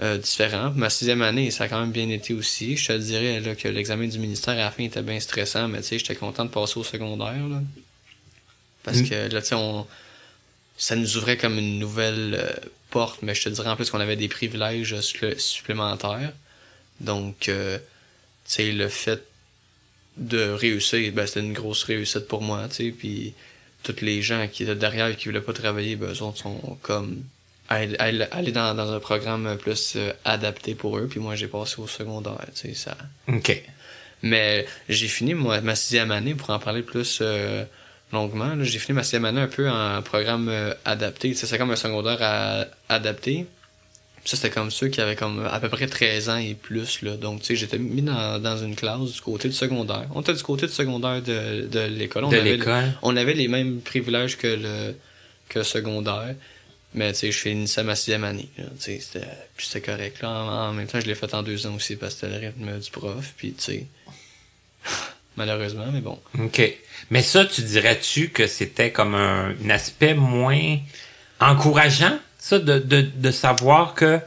[0.00, 0.70] euh, différents.
[0.72, 2.76] Ma sixième année, ça a quand même bien été aussi.
[2.76, 5.78] Je te dirais là, que l'examen du ministère à la fin était bien stressant, mais
[5.82, 7.46] tu sais, j'étais content de passer au secondaire.
[7.48, 7.62] Là.
[8.82, 9.08] Parce Mm.
[9.08, 9.86] que là, tu sais, on...
[10.76, 12.52] ça nous ouvrait comme une nouvelle euh,
[12.90, 16.32] porte, mais je te dirais en plus qu'on avait des privilèges supplé- supplémentaires.
[17.00, 17.84] Donc, euh, tu
[18.46, 19.22] sais, le fait
[20.16, 23.34] de réussir, ben, c'était une grosse réussite pour moi, tu sais, puis
[23.82, 26.78] tous les gens qui étaient derrière et qui voulaient pas travailler, ben, eux autres sont
[26.82, 27.22] comme
[27.68, 31.86] aller, dans, dans un programme plus euh, adapté pour eux, puis moi, j'ai passé au
[31.86, 32.96] secondaire, tu sais, ça...
[33.28, 33.62] OK.
[34.22, 37.64] Mais j'ai fini moi, ma sixième année, pour en parler plus euh,
[38.12, 41.34] longuement, là, j'ai fini ma sixième année un peu en programme euh, adapté.
[41.34, 43.46] C'est comme un secondaire à- adapté.
[44.24, 47.02] Ça, c'était comme ceux qui avaient comme à peu près 13 ans et plus.
[47.02, 47.16] Là.
[47.18, 50.06] Donc, tu sais, j'étais mis dans, dans une classe du côté du secondaire.
[50.14, 52.24] On était du côté du secondaire de, de l'école.
[52.24, 52.52] On De avait
[53.02, 54.94] on avait les mêmes privilèges que le,
[55.50, 56.34] que le secondaire.
[56.94, 58.48] Mais tu sais, je finissais ma sixième année.
[58.56, 58.64] là.
[58.78, 59.26] Tu sais, c'était,
[59.58, 60.22] c'était correct.
[60.22, 60.30] Là.
[60.30, 62.46] En, en même temps, je l'ai fait en deux ans aussi parce que c'était le
[62.46, 63.32] rythme du prof.
[63.36, 63.86] Puis tu sais,
[65.36, 66.18] malheureusement, mais bon.
[66.38, 66.62] OK.
[67.10, 70.78] Mais ça, tu dirais-tu que c'était comme un, un aspect moins
[71.40, 74.20] encourageant, ça, de, de, de savoir que,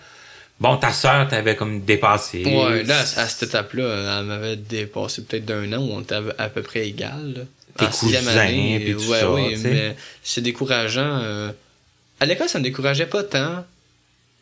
[0.59, 2.43] bon, ta sœur t'avait comme dépassé?
[2.43, 6.49] Ouais, là, à cette étape-là, elle m'avait dépassé peut-être d'un an où on était à,
[6.49, 7.33] peu près égal.
[7.35, 7.41] là.
[7.77, 11.19] Tes En cousins, année, puis tout ouais, ça, oui, mais c'est décourageant.
[11.23, 11.51] euh.
[12.19, 13.65] À l'école, ça me décourageait pas tant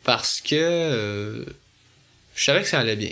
[0.03, 1.43] parce que euh,
[2.35, 3.11] je savais que ça allait bien.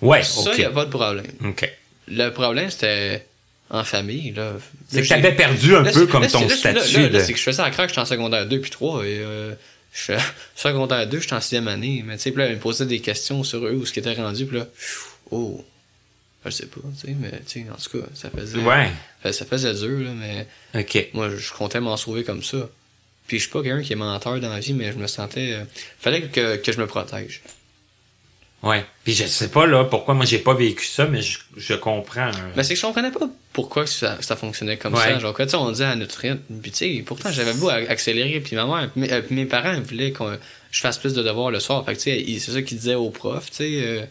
[0.00, 0.58] Ouais, Ça, OK.
[0.58, 1.26] y a pas de problème.
[1.44, 1.70] OK.
[2.08, 3.26] Le problème, c'était
[3.70, 4.54] en famille, là.
[4.88, 7.18] C'est que t'avais perdu un Là, peu comme là, ton statut de...
[7.20, 9.54] c'est que je faisais à crack, j'étais en secondaire 2 puis 3 et euh,
[9.94, 10.18] je fais
[10.56, 12.02] secondaire 2, j'étais en sixième année.
[12.04, 14.00] Mais tu sais, puis là, elle me posait des questions sur eux, où ce qui
[14.00, 14.66] était rendu, puis là,
[15.30, 15.64] oh,
[16.44, 18.90] je sais pas, tu sais, mais tu sais, en tout cas, ça faisait, Ouais.
[19.22, 20.46] ça- ça faisait dur, là, mais
[20.80, 21.08] OK.
[21.14, 22.68] moi, je comptais m'en sauver comme ça.
[23.26, 25.52] Puis je suis pas quelqu'un qui est menteur dans la vie, mais je me sentais,
[25.52, 25.64] euh,
[25.98, 27.40] fallait que, que je me protège.
[28.62, 28.84] Ouais.
[29.02, 32.20] Puis je sais pas, là, pourquoi moi j'ai pas vécu ça, mais je, je comprends.
[32.28, 32.50] hein.
[32.56, 35.00] Mais c'est que je comprenais pas pourquoi ça, ça fonctionnait comme Ouais.
[35.00, 35.18] ça.
[35.18, 36.60] Genre, tu sais, on dit à notre rythme.
[36.62, 38.38] Puis tu sais, pourtant, j'avais beau accélérer.
[38.40, 40.22] Puis ma mère, mes, euh, mes parents voulaient que
[40.70, 41.84] je fasse plus de devoirs le soir.
[41.84, 43.70] Fait que tu sais, c'est ça qu'ils disaient aux profs, tu sais.
[43.84, 44.04] euh,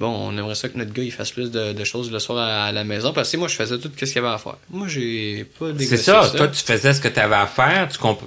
[0.00, 2.38] bon, on aimerait ça que notre gars il fasse plus de, de choses le soir
[2.38, 3.12] à, à la maison.
[3.12, 4.56] Parce que moi, je faisais tout ce qu'il y avait à faire.
[4.70, 7.88] Moi, j'ai pas C'est négocié ça, toi tu faisais ce que tu avais à faire,
[7.90, 8.20] tu comp-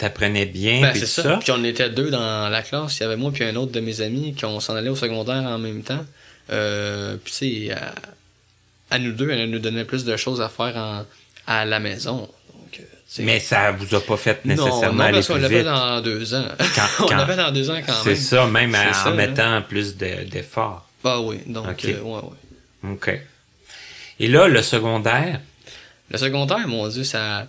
[0.00, 1.36] apprenais bien, Ben, c'est ça.
[1.38, 2.98] Puis on était deux dans la classe.
[2.98, 4.96] Il y avait moi puis un autre de mes amis qui on s'en allait au
[4.96, 6.04] secondaire en même temps.
[6.50, 7.94] Euh, puis tu sais, à,
[8.90, 11.04] à nous deux, elle nous donnait plus de choses à faire en,
[11.46, 12.28] à la maison.
[13.20, 15.56] Mais ça vous a pas fait non, nécessairement non, aller parce qu'on plus l'a fait
[15.56, 15.64] vite.
[15.64, 16.44] dans deux ans.
[16.58, 18.18] Quand- on quand- l'a fait dans deux ans quand C'est même.
[18.18, 19.14] ça, même C'est en ça, hein.
[19.14, 20.86] mettant plus de- d'efforts.
[21.04, 21.84] Ah oui, donc Ok.
[21.86, 22.20] euh, ouais,
[22.84, 22.90] ouais.
[22.92, 23.20] OK.
[24.20, 25.40] Et là, le secondaire,
[26.10, 27.48] Le secondaire, mon Dieu, ça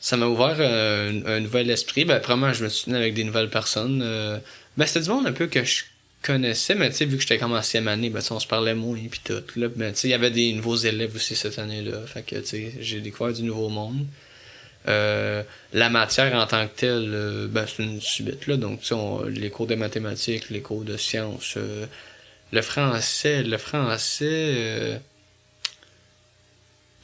[0.00, 2.04] ça m'a ouvert euh, un, un nouvel esprit.
[2.04, 4.02] Ben, premièrement, je me suis tenu avec des nouvelles personnes.
[4.02, 4.38] euh,
[4.76, 5.82] ben, c'était du monde un peu que je
[6.22, 8.74] connaissais, mais tu sais, vu que j'étais comme en sixième année, ben, on se parlait
[8.74, 9.42] moins puis tout.
[9.56, 11.98] Là, ben, tu sais, il y avait des nouveaux élèves aussi cette année-là.
[12.06, 14.06] Fait que, tu sais, j'ai découvert du nouveau monde.
[14.86, 15.42] Euh,
[15.72, 18.56] la matière en tant que telle, euh, ben, c'est une subite, là.
[18.56, 21.86] Donc, on- les cours de mathématiques, les cours de sciences, euh,
[22.52, 25.00] le français, le français,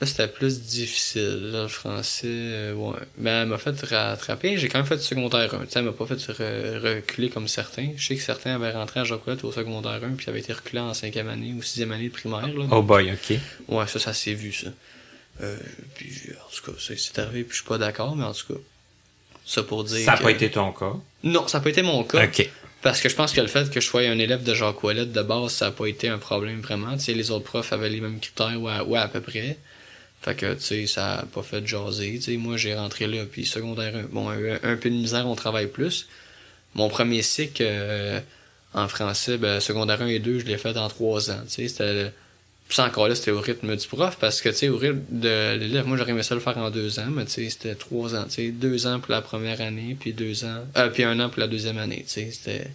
[0.01, 2.73] Là, c'était plus difficile, là, le français.
[2.75, 2.95] ouais.
[3.19, 4.57] Ben, elle m'a fait rattraper.
[4.57, 5.59] J'ai quand même fait du secondaire 1.
[5.67, 7.91] Tu sais, elle m'a pas fait re- reculer comme certains.
[7.99, 10.81] Je sais que certains avaient rentré à Jacques au secondaire 1 puis avaient été reculés
[10.81, 12.47] en cinquième année ou sixième année de primaire.
[12.49, 12.65] Là.
[12.71, 13.37] oh boy, OK.
[13.69, 14.69] Ouais, ça, ça s'est vu, ça.
[15.43, 15.57] Euh,
[15.95, 16.13] puis,
[16.47, 18.61] en tout cas, c'est- arrivé puis je suis pas d'accord, mais en tout cas,
[19.47, 20.93] ça pour dire Ça n'a que- pas été ton cas?
[21.25, 22.25] Non, ça n'a pas été mon cas.
[22.27, 22.49] OK.
[22.83, 25.13] Parce que je pense que le fait que je sois un élève de Jacques Ouellette
[25.13, 26.93] de base, ça n'a pas été un problème vraiment.
[26.97, 29.59] Tu sais, les autres profs avaient les mêmes critères, ouais, ouais à peu près.
[30.23, 32.13] Fait que, tu sais, ça a pas fait jaser.
[32.17, 35.27] Tu sais, moi, j'ai rentré là, puis secondaire, un- bon, un, un peu de misère,
[35.27, 36.07] on travaille plus.
[36.75, 38.21] Mon premier cycle euh,
[38.75, 41.41] en français, ben, secondaire 1 et 2, je l'ai fait en trois ans.
[41.49, 42.13] Tu sais, c'était...
[42.71, 45.01] Puis ça, encore là, c'était au rythme du prof, parce que, tu sais, au rythme
[45.11, 47.75] de l'élève, moi, j'aurais aimé ça le faire en deux ans, mais tu sais, c'était
[47.75, 48.23] trois ans.
[48.29, 50.65] Tu sais, deux ans pour la première année, puis deux ans...
[50.77, 52.69] Euh, puis un an pour la deuxième année, tu sais, c'était...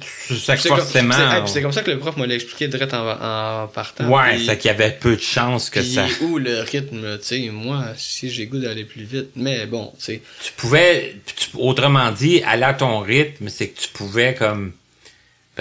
[0.00, 1.14] C'est comme- forcément.
[1.32, 4.08] hey, c'est comme ça que le prof m'a expliqué direct en, en partant.
[4.08, 6.06] ouais, c'est qu'il y avait peu de chances que puis ça.
[6.22, 10.04] où le rythme, tu sais, moi, si j'ai goût d'aller plus vite, mais bon, tu
[10.04, 14.72] sais, Tu pouvais, tu- autrement dit, aller à ton rythme, c'est que tu pouvais comme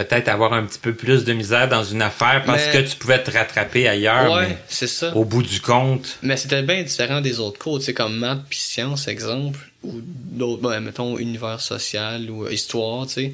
[0.06, 2.96] peut-être avoir un petit peu plus de misère dans une affaire parce Mais- que tu
[2.98, 4.32] pouvais te rattraper ailleurs.
[4.32, 5.16] ouais, mais c'est ça.
[5.16, 8.44] au bout du compte, Mais c'était bien différent des autres cours, tu sais, comme maths
[8.50, 13.34] puis sciences, exemple, ou d'autres, ben, mettons, univers social ou euh, histoire, tu sais.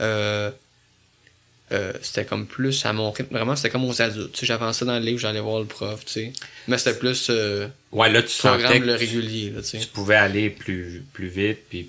[0.00, 0.50] Euh,
[1.72, 4.38] euh, c'était comme plus à mon rythme, vraiment, c'était comme aux adultes.
[4.44, 6.32] J'avançais dans le livre, j'allais voir le prof, tu sais.
[6.68, 11.02] Mais c'était plus euh, ouais, là, tu programme le régulier, là, tu pouvais aller plus,
[11.12, 11.88] plus vite, puis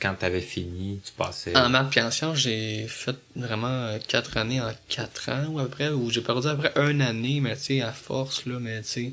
[0.00, 1.56] quand t'avais fini, tu passais?
[1.56, 5.58] En maths puis en sciences, j'ai fait vraiment euh, quatre années en quatre ans ou
[5.58, 8.88] après, ou j'ai perdu après une année, mais tu sais, à force, là, mais tu
[8.88, 9.12] sais,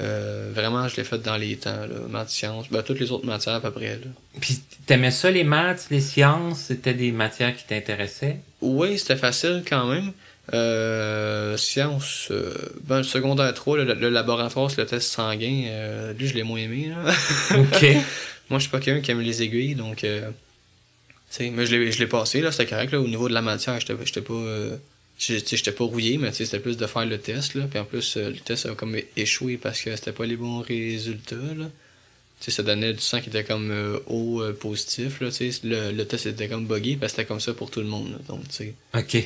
[0.00, 3.26] euh, vraiment, je l'ai fait dans les temps, là, maths, sciences, ben, toutes les autres
[3.26, 4.10] matières à peu près, là.
[4.40, 8.40] Puis t'aimais ça, les maths, les sciences, c'était des matières qui t'intéressaient?
[8.60, 10.12] Oui, c'était facile quand même.
[10.52, 12.52] Euh, sciences, euh,
[12.84, 16.58] ben, le secondaire 3, le, le laboratoire, c'est le test sanguin, lui, je l'ai moins
[16.58, 17.12] aimé, là.
[17.56, 17.86] OK.
[18.52, 20.34] Moi, je suis pas quelqu'un qui aime les aiguilles, donc, euh, tu
[21.30, 23.94] sais, mais je l'ai, passé, là, c'était correct, là, au niveau de la matière, j'étais,
[24.20, 24.76] pas, euh,
[25.18, 27.54] j'ai- tu sais, j'étais pas rouillé, mais tu sais, c'était plus de faire le test,
[27.54, 30.36] là, puis en plus, euh, le test a comme échoué parce que c'était pas les
[30.36, 31.70] bons résultats, là.
[32.40, 35.50] Tu sais, ça donnait du sang qui était comme euh, haut euh, positif, là, tu
[35.50, 37.86] sais, le, le test était comme buggy, parce que c'était comme ça pour tout le
[37.86, 38.74] monde, là, donc, tu sais.
[38.94, 39.16] OK.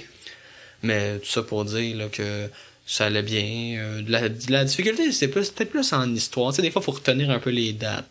[0.84, 2.48] Mais tout ça pour dire là, que
[2.86, 3.78] ça allait bien.
[3.80, 6.52] euh, de la, de la difficulté, c'est peut-être plus en histoire.
[6.52, 8.06] Tu sais, des fois, il faut retenir un peu les dates.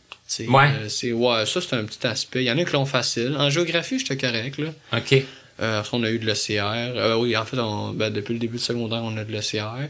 [0.48, 0.70] Ouais.
[0.82, 2.44] Euh, c'est, ouais, ça, c'est un petit aspect.
[2.44, 3.36] Il y en a qui l'ont facile.
[3.38, 4.58] En géographie, j'étais correct.
[4.58, 4.70] Là.
[4.98, 5.24] OK.
[5.62, 6.62] Euh, on a eu de l'ECR.
[6.98, 9.88] Euh, oui, en fait, on, ben, depuis le début du secondaire, on a de l'ECR.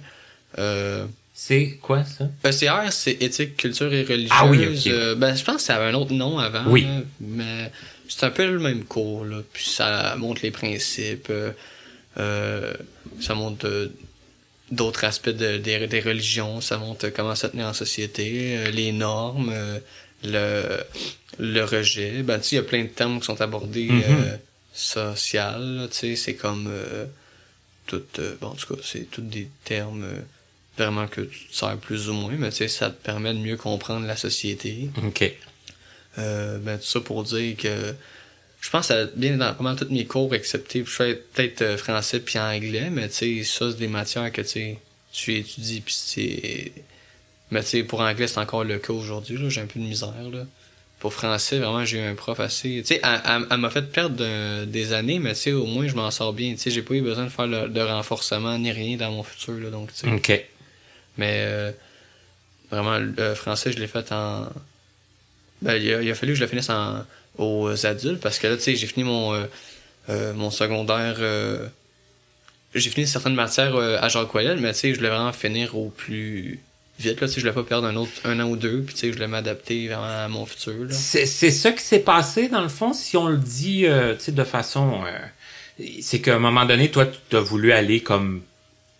[0.59, 2.29] Euh, C'est quoi ça?
[2.47, 4.29] ECR, c'est éthique, culture et religieuse.
[4.31, 6.63] Ah oui, ben, je pense que ça avait un autre nom avant.
[6.67, 6.83] Oui.
[6.83, 7.71] là, mais
[8.07, 9.25] c'est un peu le même cours.
[9.25, 11.31] Là, puis ça montre les principes.
[12.15, 13.89] ça montre
[14.71, 16.61] d'autres aspects de- des, des religions.
[16.61, 19.53] Ça montre comment se tenir en société, les normes,
[20.25, 20.83] le,
[21.39, 22.23] le rejet.
[22.23, 24.35] Ben, tu sais, il y a plein de termes qui sont abordés euh,
[24.73, 25.61] social.
[25.61, 26.67] là, Tu sais, c'est comme...
[26.67, 27.05] euh,
[27.87, 30.05] tout, euh, bon, en tout cas, c'est tous des termes...
[30.77, 33.39] vraiment que tu te sers plus ou moins, mais tu sais, ça te permet de
[33.39, 34.89] mieux comprendre la société.
[35.05, 35.31] OK.
[36.17, 37.93] Ben, tout ça pour dire que
[38.61, 41.77] je pense que ça bien dans pas mal tous mes cours, excepté je fais peut-être
[41.77, 46.71] français puis anglais, mais tu sais, ça, c'est des matières que tu étudies puis c'est.
[47.51, 49.85] Mais tu sais, pour anglais, c'est encore le cas aujourd'hui, là, j'ai un peu de
[49.85, 50.45] misère, là.
[50.99, 52.81] Pour français, vraiment, j'ai eu un prof assez.
[52.81, 55.65] Tu sais, elle, elle- elle m'a fait perdre de- des années, mais tu sais, au
[55.65, 56.53] moins, je m'en sors bien.
[56.53, 59.21] Tu sais, j'ai pas eu besoin de faire le- de renforcement ni rien dans mon
[59.23, 60.07] futur, là, donc tu sais.
[60.11, 60.43] OK.
[61.17, 61.71] Mais euh,
[62.71, 64.47] vraiment, le français, je l'ai fait en.
[65.61, 67.05] Ben, il a, il a fallu que je le finisse en,
[67.37, 69.45] aux adultes parce que là, tu sais, j'ai fini mon, euh,
[70.09, 71.67] euh, mon secondaire euh,
[72.73, 75.77] j'ai fini certaines matières euh, à Jacques Ouellet, mais tu sais, je voulais vraiment finir
[75.77, 76.59] au plus
[76.99, 79.01] vite, là, sais, je voulais pas perdre un autre, un an ou deux, puis tu
[79.01, 80.91] sais, je voulais m'adapter vraiment à mon futur, là.
[80.93, 84.25] C'est c'est ça qui s'est passé, dans le fond, si on le dit euh, tu
[84.25, 85.03] sais, de façon...
[85.05, 88.41] euh, c'est qu'à un moment donné, toi, tu as voulu aller comme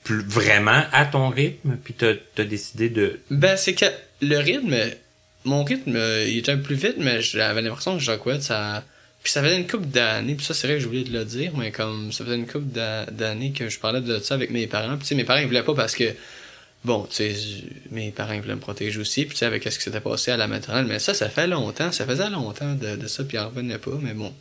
[0.04, 3.20] plus vraiment à ton rythme, puis tu as, décidé de...
[3.32, 3.86] Ben, c'est que
[4.22, 4.76] le rythme,
[5.46, 8.84] mon rythme, il était un peu plus vite, mais j'avais l'impression que Jacques Ouellet, ça...
[9.24, 11.26] Puis ça faisait une couple d'années, puis ça, c'est vrai que j'ai oublié de le
[11.26, 14.52] dire, mais comme ça faisait une couple d'a- d'années que je parlais de ça avec
[14.52, 14.98] mes parents.
[14.98, 16.04] Puis tu sais, mes parents, ils voulaient pas parce que,
[16.86, 17.36] bon, tu sais,
[17.91, 20.38] mes parents, voulaient me protéger aussi, puis tu sais, avec ce qui s'était passé à
[20.38, 20.86] la maternelle.
[20.86, 23.77] Mais ça, ça fait longtemps, ça faisait longtemps de, de ça, puis ils en revenaient
[23.77, 24.33] pas, mais bon.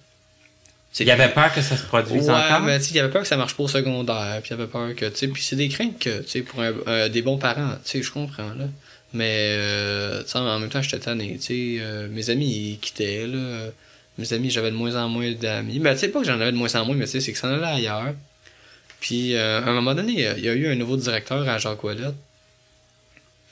[1.01, 2.61] Il y avait peur que ça se produise Ouais, encore?
[2.61, 4.59] mais tu sais, il y avait peur que ça marche pas au secondaire, puis il
[4.59, 6.73] y avait peur que, tu sais, puis c'est des craintes que, tu sais, pour un-
[6.87, 8.67] euh, des bons parents, tu sais, je comprends, là.
[9.13, 12.79] Mais, euh, tu sais, en même temps, j'étais tanné, tu sais, euh, mes amis, ils
[12.79, 13.67] quittaient, là.
[14.19, 15.81] Mes amis, j'avais de moins en moins d'amis.
[15.81, 17.33] Ben, tu sais, pas que j'en avais de moins en moins, mais tu sais, c'est
[17.33, 18.15] que ça en allait ailleurs.
[19.01, 20.97] Puis, euh, à un moment donné, il y a- il y a eu un nouveau
[20.97, 22.13] directeur à Jacques Ouellet.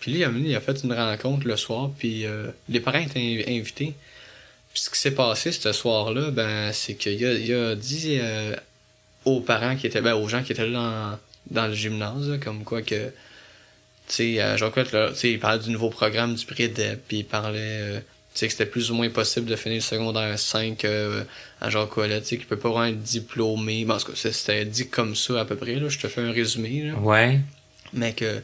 [0.03, 2.81] Puis lui, il a, venu, il a fait une rencontre le soir, puis euh, les
[2.81, 3.95] parents étaient inv- invités.
[4.75, 8.57] Puis ce qui s'est passé ce soir-là, ben, c'est qu'il a, il a dit euh,
[9.25, 12.39] aux parents qui étaient, ben, aux gens qui étaient là dans, dans le gymnase, là,
[12.39, 13.07] comme quoi que,
[14.09, 17.99] tu sais, tu sais, il parlait du nouveau programme du PREDEP, puis il parlait, euh,
[18.35, 21.23] tu sais, que c'était plus ou moins possible de finir le secondaire 5 euh,
[21.61, 23.85] à Ouellet, tu sais, qu'il peut pas vraiment être diplômé.
[23.85, 26.23] Bon, en tout cas, c'était dit comme ça à peu près, là, je te fais
[26.23, 26.95] un résumé, là.
[26.99, 27.39] Ouais.
[27.93, 28.43] Mais que,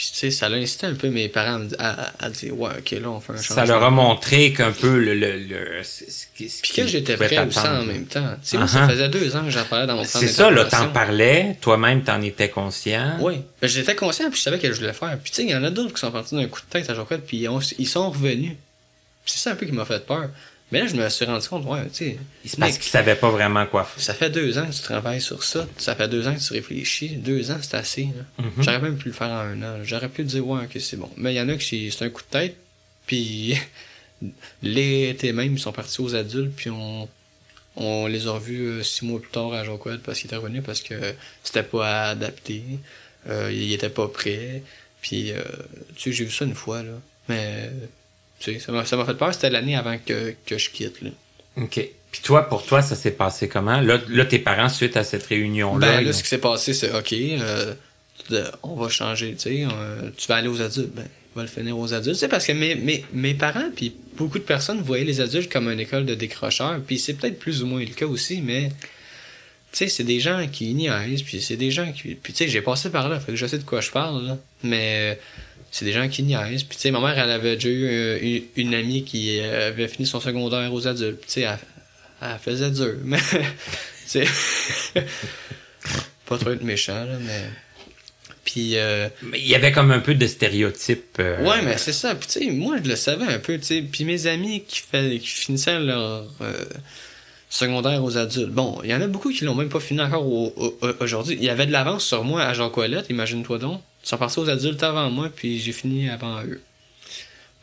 [0.00, 2.58] puis tu sais, ça l'a incité un peu mes parents à, à, à- à dire,
[2.58, 3.54] ouais, ok, là, on fait un changement.
[3.56, 5.12] Ça leur a montré qu'un peu le...
[5.14, 7.82] le, le ce- ce qui- ce Puis que j'étais prêt aussi t'attendre.
[7.82, 8.24] en même temps.
[8.42, 8.70] Tu sais, moi, Uh-huh.
[8.70, 12.02] ça faisait deux ans que j'en parlais dans mon C'est ça, là, t'en parlais, toi-même
[12.02, 13.18] t'en étais conscient.
[13.20, 13.42] Oui.
[13.60, 15.18] Ben, j'étais conscient, puis je savais que je voulais faire.
[15.22, 16.88] Puis tu sais, il y en a d'autres qui sont partis d'un coup de tête
[16.88, 18.52] à Jacques puis ils, ont- ils sont revenus.
[19.22, 20.30] Puis c'est ça un peu qui m'a fait peur.
[20.72, 23.66] Mais là, je me suis rendu compte, ouais, tu sais, parce qu'ils savaient pas vraiment
[23.66, 24.02] quoi faire.
[24.02, 25.66] ça fait deux ans que tu travailles sur ça.
[25.78, 27.16] Ça fait deux ans que tu réfléchis.
[27.16, 28.08] Deux ans, c'est assez.
[28.38, 28.50] Mhm.
[28.60, 29.78] J'aurais même pu le faire en un an.
[29.82, 31.10] J'aurais pu dire, ouais, ok, c'est bon.
[31.16, 32.56] Mais il y en a qui, c'est un coup de tête,
[33.06, 33.58] puis
[34.62, 37.08] l'été même, ils sont partis aux adultes, puis on,
[37.76, 40.62] on les a revus euh, six mois plus tard à Jacques parce qu'ils étaient revenus
[40.64, 40.94] parce que
[41.42, 42.62] c'était pas adapté.
[43.28, 44.62] Euh, ils étaient pas prêts.
[45.00, 45.42] Puis, euh,
[45.96, 46.92] tu sais, j'ai vu ça une fois, là.
[47.28, 47.70] Mais,
[48.40, 49.32] tu sais, ça m'a fait peur.
[49.32, 51.10] C'était l'année avant que, que je quitte, là.
[51.56, 51.80] OK.
[52.10, 53.80] Puis toi, pour toi, ça s'est passé comment?
[53.80, 56.92] Là, là tes parents, suite à cette réunion-là, Ben là, ce qui s'est passé, c'est
[56.92, 57.74] OK, euh,
[58.62, 61.48] on va changer, tu sais, euh, tu vas aller aux adultes, ben, on va le
[61.48, 62.16] finir aux adultes.
[62.16, 65.68] C'est parce que mes, mes, mes parents, puis beaucoup de personnes voyaient les adultes comme
[65.68, 68.70] une école de décrocheurs, puis c'est peut-être plus ou moins le cas aussi, mais
[69.70, 72.16] tu sais, c'est des gens qui niaisent, puis c'est des gens qui...
[72.16, 74.26] Puis tu sais, j'ai passé par là, fait que je sais de quoi je parle,
[74.26, 75.18] là, mais
[75.70, 76.64] c'est des gens qui niaisent.
[76.64, 79.68] Puis tu sais, ma mère, elle avait déjà eu euh, une, une amie qui euh,
[79.68, 81.58] avait fini son secondaire aux adultes, puis tu sais, elle,
[82.22, 83.18] elle faisait dur, mais...
[83.18, 83.44] tu
[84.06, 84.24] sais...
[86.26, 87.42] pas trop être méchant, là, mais...
[88.44, 88.72] Puis...
[88.76, 91.18] Euh, Mais il y avait comme un peu de stéréotypes.
[91.20, 92.14] euh, Ouais, mais c'est ça.
[92.14, 93.82] Puis tu sais, moi, je le savais un peu, tu sais.
[93.82, 96.24] Puis mes amis qui, fait, qui finissaient leur
[97.48, 100.26] secondaire aux adultes, bon, il y en a beaucoup qui l'ont même pas fini encore
[100.26, 101.36] au- au- au- aujourd'hui.
[101.38, 103.82] Il y avait de l'avance sur moi à Jean Coilette, imagine-toi donc.
[104.02, 106.60] Sont partis aux adultes avant moi, puis j'ai fini avant eux.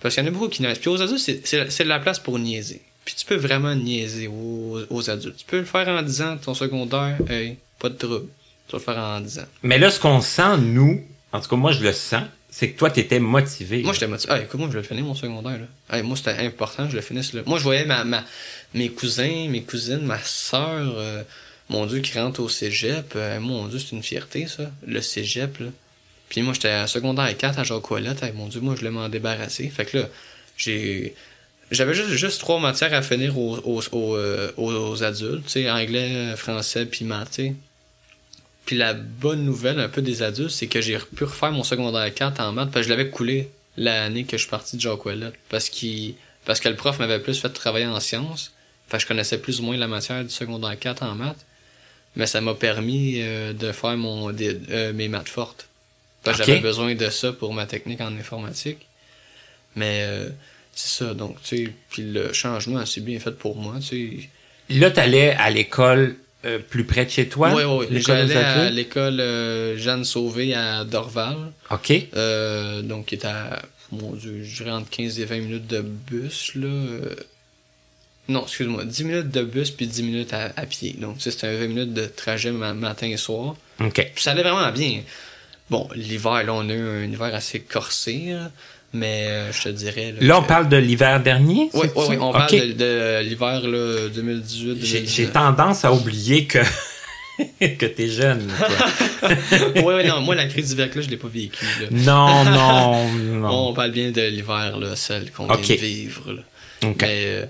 [0.01, 0.77] Parce qu'il y en a beaucoup qui niaisent.
[0.79, 2.81] Puis aux adultes, c'est- de la place pour niaiser.
[3.03, 5.37] Puis tu peux vraiment niaiser aux, aux adultes.
[5.37, 8.27] Tu peux le faire en disant ton secondaire, hey, pas de trouble.
[8.67, 9.45] Tu vas le faire en disant.
[9.63, 12.77] Mais là, ce qu'on sent, nous, en tout cas, moi, je le sens, c'est que
[12.77, 13.81] toi, t'étais motivé.
[13.81, 14.33] Moi, j'étais motivé.
[14.33, 15.97] Ah, écoute, moi, je vais le finir, mon secondaire, là.
[15.97, 17.41] Hey, moi, c'était important, je le finisse, là.
[17.45, 18.23] Moi, je voyais ma, ma,
[18.73, 21.23] mes cousins, mes cousines, ma soeur, euh,
[21.69, 23.13] mon Dieu, qui rentre au cégep.
[23.15, 24.69] Euh, mon Dieu, c'est une fierté, ça.
[24.85, 25.67] Le cégep, là.
[26.29, 28.15] Puis moi, j'étais à secondaire 4 à Jacques Ouellet.
[28.21, 29.69] Hey, mon Dieu, moi, je voulais m'en débarrasser.
[29.69, 30.09] Fait que là,
[30.57, 31.15] j'ai...
[31.69, 36.33] J'avais juste, juste trois matières à finir aux, aux, aux, euh, aux adultes, tu anglais,
[36.37, 37.41] français, puis maths.
[38.65, 42.13] Puis la bonne nouvelle un peu des adultes, c'est que j'ai pu refaire mon secondaire
[42.13, 44.99] 4 en maths, parce que je l'avais coulé l'année que je suis parti de Jacques
[45.49, 46.15] parce, qu'il
[46.45, 48.53] parce que le prof m'avait plus fait travailler en sciences.
[48.89, 51.45] Que je connaissais plus ou moins la matière du secondaire 4 en maths.
[52.15, 55.67] Mais ça m'a permis euh, de faire mon, euh, mes maths fortes.
[56.33, 58.79] J'avais besoin de ça pour ma technique en informatique.
[59.75, 60.29] Mais euh,
[60.73, 64.21] c'est ça, donc, tu sais, puis le changement, c'est bien fait pour moi, tu
[64.69, 64.75] sais.
[64.75, 66.15] Là, t'allais à l'école
[66.45, 67.53] euh, plus près de chez toi?
[67.53, 68.01] Oui, oui, oui.
[68.01, 71.51] J'allais à l'école euh, Jeanne Sauvé à Dorval.
[71.69, 71.93] OK.
[72.83, 73.61] Donc, qui est à,
[73.91, 76.67] mon Dieu, je dirais entre 15 et 20 minutes de bus, là.
[78.29, 80.95] Non, excuse-moi, 10 minutes de bus puis 10 minutes à, à pied.
[80.99, 83.55] Donc, c'était un 20 minutes de trajet ma- matin et soir.
[83.79, 84.11] OK.
[84.13, 85.01] Puis ça allait vraiment bien.
[85.69, 88.51] Bon, l'hiver, là, on a eu un hiver assez corsé, là,
[88.93, 90.13] mais euh, je te dirais...
[90.21, 91.69] Là, on que- parle de l'hiver dernier?
[91.73, 95.09] Oui, oui, oui, on parle de, de l'hiver là, 2018 J'ai 2019.
[95.15, 96.59] j'ai tendance à oublier que
[97.59, 98.49] que t'es jeune.
[99.75, 101.65] ouais, ouais, non, moi, la crise d'hiver, là, je l'ai pas vécu.
[101.81, 101.87] Là.
[101.91, 103.69] Non, non, non.
[103.69, 106.31] On parle bien de l'hiver, là, celle qu'on vient de vivre.
[106.33, 106.41] Là.
[106.83, 106.95] Mais
[107.25, 107.45] euh,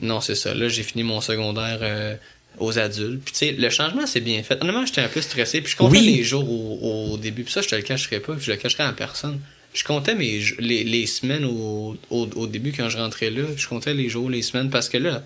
[0.00, 0.54] non, c'est ça.
[0.54, 2.14] Là, j'ai fini mon secondaire euh,
[2.58, 3.22] aux adultes.
[3.24, 4.60] Puis, tu sais, le changement, c'est bien fait.
[4.60, 5.60] Honnêtement, j'étais un peu stressé.
[5.60, 7.44] Puis, je comptais les jours au, début.
[7.44, 8.34] Puis, ça, je te le cacherai pas.
[8.34, 9.40] Puis, je le cacherai à personne.
[9.74, 13.44] Je comptais mes, les, les semaines au, au, au, début quand je rentrais là.
[13.56, 14.70] Je comptais les jours, les semaines.
[14.70, 15.22] Parce que là,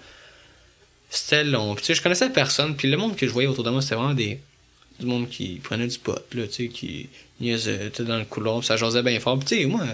[1.11, 1.75] c'était long.
[1.75, 2.77] Puis, tu sais, je connaissais personne.
[2.77, 4.39] Puis, le monde que je voyais autour de moi, c'était vraiment des
[4.99, 7.09] du monde qui prenait du pot, là, tu sais, qui
[7.41, 9.39] niaisait dans le couloir, ça jasait bien fort.
[9.39, 9.85] Puis, tu sais, moi,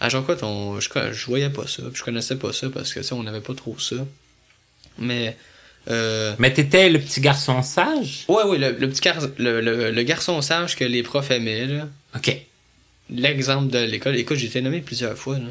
[0.00, 3.00] à jean on, je, je voyais pas ça, puis je connaissais pas ça parce que,
[3.00, 3.96] tu sais, on n'avait pas trop ça.
[4.98, 5.36] Mais.
[5.88, 6.34] Euh...
[6.38, 8.24] Mais t'étais le petit garçon sage?
[8.28, 9.16] Ouais, oui, le, le petit gar...
[9.38, 9.60] le,
[9.90, 11.88] le, garçon sage que les profs aimaient, là.
[12.14, 12.36] OK.
[13.10, 14.16] L'exemple de l'école.
[14.16, 15.48] Écoute, j'ai été nommé plusieurs fois, là.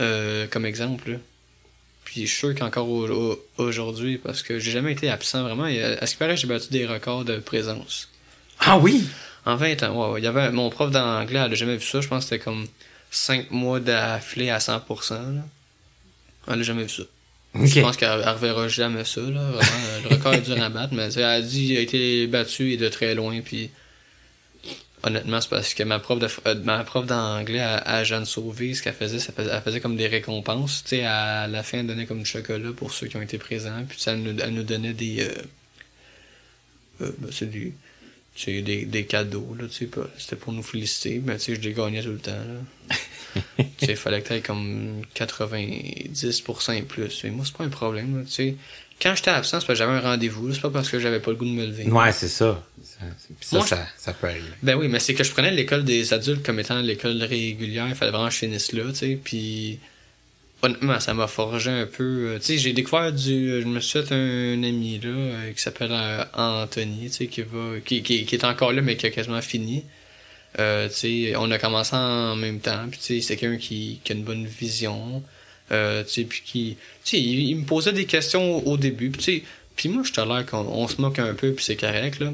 [0.00, 1.18] Euh, comme exemple, là.
[2.04, 2.88] Puis je suis sûr qu'encore
[3.58, 5.64] aujourd'hui, parce que j'ai jamais été absent vraiment.
[5.64, 8.08] à ce qui paraît, j'ai battu des records de présence.
[8.60, 9.06] Ah oui?
[9.44, 12.00] En 20 ans, ouais, Il y avait mon prof d'anglais, elle a jamais vu ça.
[12.00, 12.66] Je pense que c'était comme
[13.10, 15.10] 5 mois d'afflée à 100%.
[15.10, 15.42] Là.
[16.48, 17.02] Elle a jamais vu ça.
[17.54, 19.20] Je pense qu'elle ne reverra jamais ça.
[19.20, 20.08] Là, vraiment.
[20.08, 22.88] Le record est dur à battre, mais elle a dit a été battu et de
[22.88, 23.40] très loin.
[23.40, 23.70] Puis
[25.02, 28.82] honnêtement, c'est parce que ma prof de euh, ma prof d'anglais à, Jeanne Sauvé, ce
[28.82, 30.82] qu'elle faisait, ça faisait, elle faisait comme des récompenses.
[30.84, 33.38] Tu sais, à la fin, elle donnait comme du chocolat pour ceux qui ont été
[33.38, 33.84] présents.
[33.88, 35.22] Puis elle nous, elle nous donnait des.
[35.22, 35.32] Euh,
[37.00, 37.87] euh, ben, c'est du c'est
[38.46, 41.72] des, des cadeaux, là, tu sais, c'était pour nous féliciter, mais tu sais, je les
[41.72, 42.94] gagnais tout le temps, là.
[43.58, 47.24] tu sais, il fallait que t'aies comme 90% et plus.
[47.24, 48.54] Et moi, c'est pas un problème, tu sais.
[49.00, 51.30] Quand j'étais absent, c'est parce que j'avais un rendez-vous, c'est pas parce que j'avais pas
[51.30, 51.84] le goût de me lever.
[51.88, 52.64] Ouais, c'est ça.
[53.40, 54.48] Ça, ça, ça, peut arriver.
[54.62, 57.94] Ben oui, mais c'est que je prenais l'école des adultes comme étant l'école régulière, il
[57.94, 59.78] fallait vraiment que je finisse là, tu sais, puis
[60.62, 62.32] honnêtement, ça m'a forgé un peu.
[62.34, 63.60] Euh, tu sais, j'ai découvert du.
[63.60, 67.42] Je me suis fait un, ami là euh, qui s'appelle euh, Anthony, tu sais, qui
[67.42, 67.80] va.
[67.84, 69.84] Qui, qui, qui, est encore là, mais qui a quasiment fini.
[70.58, 74.00] Euh, tu sais, on a commencé en même temps, puis tu sais, c'est quelqu'un qui,
[74.02, 75.22] qui a une bonne vision.
[75.70, 76.76] Euh, tu sais, puis qui.
[77.04, 79.42] Tu sais, il, me posait des questions au, début, puis tu sais.
[79.76, 82.32] Puis moi, te l'air qu'on on se moque un peu, puis c'est correct, là.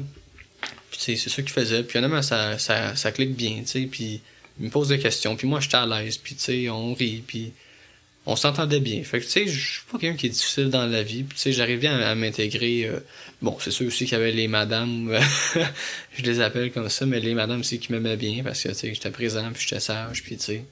[0.89, 1.83] Puis tu sais, c'est ça qu'il faisait.
[1.83, 4.21] Puis honnêtement, ça, ça, ça clique bien, tu sais, puis
[4.59, 7.23] il me pose des questions, puis moi, j'étais à l'aise, puis tu sais, on rit,
[7.27, 7.51] puis
[8.25, 9.03] on s'entendait bien.
[9.03, 11.25] Fait que, tu sais, je suis pas quelqu'un qui est difficile dans la vie.
[11.25, 12.85] tu sais, j'arrivais à, à m'intégrer.
[12.85, 12.99] Euh,
[13.41, 15.17] bon, c'est sûr aussi qu'il y avait les madames,
[16.17, 18.75] je les appelle comme ça, mais les madames aussi qui m'aimaient bien parce que, tu
[18.75, 20.63] sais, j'étais présent, puis j'étais sage, puis tu sais,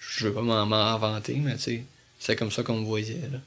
[0.00, 1.82] je veux pas m'en inventer, mais tu sais,
[2.18, 3.38] c'est comme ça qu'on me voyait, là.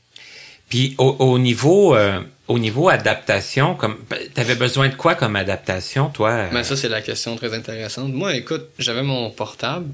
[0.69, 3.97] Puis au, au niveau euh, au niveau adaptation, comme
[4.35, 6.47] t'avais besoin de quoi comme adaptation, toi?
[6.51, 8.13] Ben ça c'est la question très intéressante.
[8.13, 9.87] Moi, écoute, j'avais mon portable,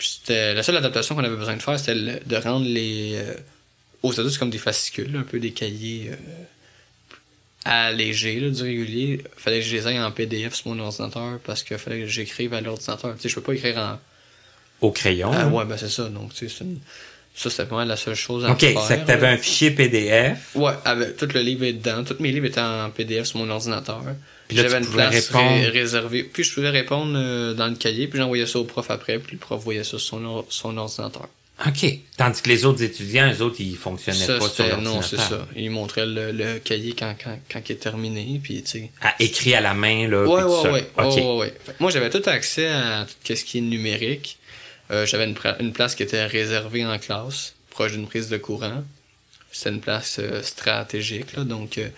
[0.00, 3.34] c'était la seule adaptation qu'on avait besoin de faire, c'était de rendre les euh,
[4.02, 6.16] aux adultes comme des fascicules, un peu des cahiers euh,
[7.64, 9.24] allégés du régulier.
[9.36, 12.54] Fallait que je les aille en PDF sur mon ordinateur parce qu'il fallait que j'écrive
[12.54, 13.14] à l'ordinateur.
[13.16, 13.98] Tu sais, je peux pas écrire en
[14.80, 15.30] au crayon.
[15.32, 16.08] Ah, ouais, ben c'est ça.
[16.08, 16.78] Donc, tu sais, c'est une...
[17.34, 18.76] ça, c'était vraiment la seule chose à faire.
[18.76, 20.50] OK, c'est que tu avais un fichier PDF.
[20.54, 22.04] Ouais, avec, tout le livre est dedans.
[22.04, 24.02] Tous mes livres étaient en PDF sur mon ordinateur.
[24.48, 26.24] Puis j'avais une place réservée.
[26.24, 29.34] Puis je pouvais répondre euh, dans le cahier, puis j'envoyais ça au prof après, puis
[29.34, 31.28] le prof voyait ça sur son, son ordinateur.
[31.66, 31.98] OK.
[32.16, 34.80] Tandis que les autres étudiants, les autres, ils fonctionnaient pas sur l'ordinateur.
[34.80, 35.46] Non, c'est ça.
[35.54, 38.90] Ils montraient le, le cahier quand, quand, quand il est terminé, puis tu sais...
[39.02, 41.20] À écrit à la main, là, ouais, ouais, ouais, okay.
[41.20, 44.38] ouais, ouais, Moi, j'avais tout accès à tout ce qui est numérique.
[44.90, 48.82] Euh, j'avais une, place qui était réservée en classe, proche d'une prise de courant.
[49.52, 51.78] C'était une place euh, stratégique, là, donc...
[51.78, 51.88] Euh,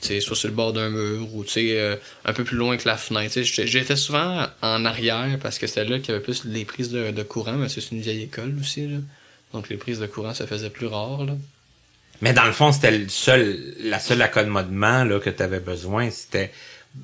[0.00, 2.96] sais, soit sur le bord d'un mur ou euh, un peu plus loin que la
[2.96, 3.40] fenêtre.
[3.42, 7.22] J'étais souvent en arrière parce que c'était là qu'il y avait plus les prises de,
[7.22, 8.86] courant, mais c'est une vieille école aussi.
[8.86, 8.98] Là.
[9.52, 11.24] Donc les prises de courant, ça faisait plus rare.
[11.24, 11.34] Là.
[12.20, 16.10] Mais dans le fond, c'était le seul, la seule accommodement là, que tu avais besoin,
[16.10, 16.52] c'était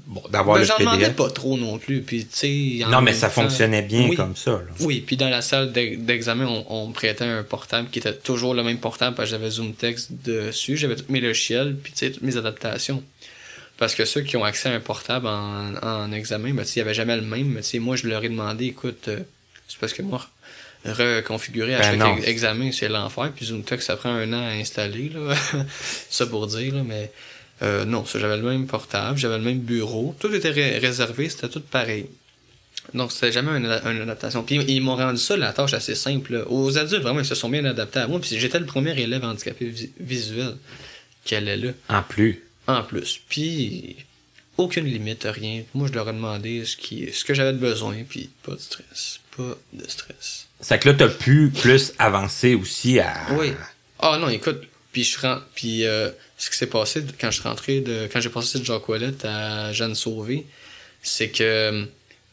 [0.06, 2.02] bon, d'avoir ben, le j'en demandais pas trop non plus.
[2.02, 2.26] Puis,
[2.88, 4.52] non, mais ça fonctionnait bien comme ça.
[4.52, 4.72] Là.
[4.80, 8.78] Oui, puis dans la salle d'examen, on, prêtait un portable qui était toujours le même
[8.78, 13.02] portable parce que j'avais Zoom Text dessus, j'avais tous mes logiciels, puis toutes mes adaptations.
[13.76, 16.82] Parce que ceux qui ont accès à un portable en, en examen, ben, il n'y
[16.82, 17.48] avait jamais le même.
[17.48, 19.18] Mais moi, je leur ai demandé, écoute, euh,
[19.66, 20.24] c'est parce que moi,
[20.84, 23.32] reconfigurer à ben chaque examen, c'est l'enfer.
[23.34, 25.34] Puis ZoomText, ça prend un an à installer, là.
[26.10, 27.10] ça pour dire, là, mais
[27.62, 31.48] euh, non, ça, j'avais le même portable, j'avais le même bureau, tout était réservé, c'était
[31.48, 32.06] tout pareil.
[32.92, 34.42] Donc, c'était jamais une, adaptation.
[34.42, 36.44] Puis, ils m'ont rendu ça, la tâche assez simple.
[36.48, 38.20] Aux adultes, vraiment, ils se sont bien adaptés à moi.
[38.20, 40.56] Puis, j'étais le premier élève handicapé visuel
[41.24, 41.70] qui allait là.
[41.88, 42.44] En plus.
[42.66, 43.20] En plus.
[43.26, 43.96] Puis,
[44.58, 45.62] aucune limite, rien.
[45.72, 48.60] Moi, je leur ai demandé ce, qui, ce que j'avais de besoin, puis pas de
[48.60, 49.20] stress.
[49.36, 50.46] Pas de stress.
[50.60, 53.14] C'est que là, t'as pu plus avancer aussi à...
[53.32, 53.52] Oui.
[53.98, 54.62] Ah non, écoute,
[54.94, 55.38] Puis je rent...
[55.56, 58.64] puis euh, ce qui s'est passé quand je suis rentré de quand j'ai passé de
[58.64, 58.84] Jacques
[59.24, 60.46] à Jeanne Sauvé,
[61.02, 61.84] c'est que euh,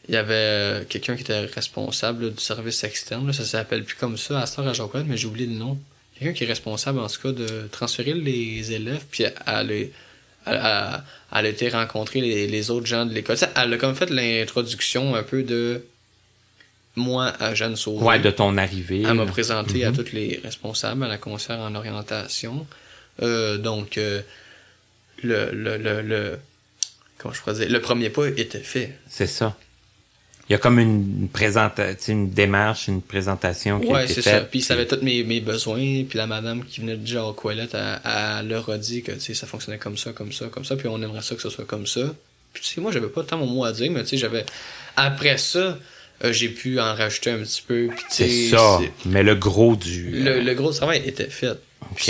[0.08, 3.96] il y avait euh, quelqu'un qui était responsable du service externe, là, ça s'appelle plus
[3.96, 5.76] comme ça à Star à Jacques mais j'ai oublié le nom.
[6.16, 9.90] Quelqu'un qui est responsable en tout cas de transférer les élèves puis elle,
[10.46, 11.04] elle a
[11.44, 13.36] été rencontrer les, les autres gens de l'école.
[13.56, 15.84] Elle a comme fait l'introduction un peu de
[16.96, 18.04] moi à Jeanne Sauvé.
[18.04, 19.02] Ouais, de ton arrivée.
[19.06, 19.96] Elle m'a présenté à Mhm.
[19.96, 22.66] tous les responsables à la concert en orientation.
[23.22, 24.20] Euh, donc, euh,
[25.22, 26.38] le, le, le, le,
[27.18, 28.98] comment je pourrais dire, le premier pas était fait.
[29.08, 29.56] C'est ça.
[30.48, 34.40] Il y a comme une présentation, une démarche, une présentation qui Ouais, c'est ça.
[34.40, 36.04] Puis il savait tous mes, mes besoins.
[36.04, 39.78] Puis la madame qui venait de Jacques Ouellette, elle, leur a dit que ça fonctionnait
[39.78, 40.76] comme ça, comme ça, comme ça.
[40.76, 42.00] Puis on aimerait ça que ce soit comme ça.
[42.52, 44.44] Puis tu sais, moi, j'avais pas tant mon mot à dire, mais tu sais, j'avais.
[44.96, 45.78] Après ça,
[46.24, 47.88] euh, j'ai pu en rajouter un petit peu.
[48.08, 48.78] C'est ça.
[48.80, 50.10] c'est- Mais le gros du.
[50.10, 51.58] Le, le gros travail était fait.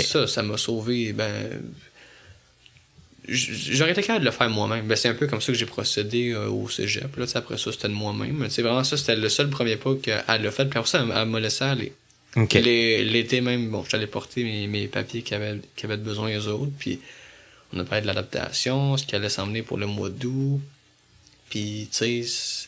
[0.03, 1.13] Ça, ça m'a sauvé.
[1.13, 1.31] Ben,
[3.27, 4.85] j'aurais été capable de le faire moi-même.
[4.87, 7.15] Ben, c'est un peu comme ça que j'ai procédé euh, au cégep.
[7.17, 8.49] Là, après ça, c'était de moi-même.
[8.49, 10.65] Sais, vraiment, ça, c'était le seul premier pas qu'elle a fait.
[10.65, 11.93] Puis après ça, elle, m'a laissé aller.
[12.61, 15.59] L'été même, bon, j'allais porter mes, mes papiers qui avaient,
[15.97, 16.71] besoin les autres.
[16.79, 16.99] Puis
[17.73, 20.59] on a parlé de l'adaptation, ce qui allait s'emmener pour le mois d'août.
[21.49, 22.67] Puis, tu sais, c'est- c'est-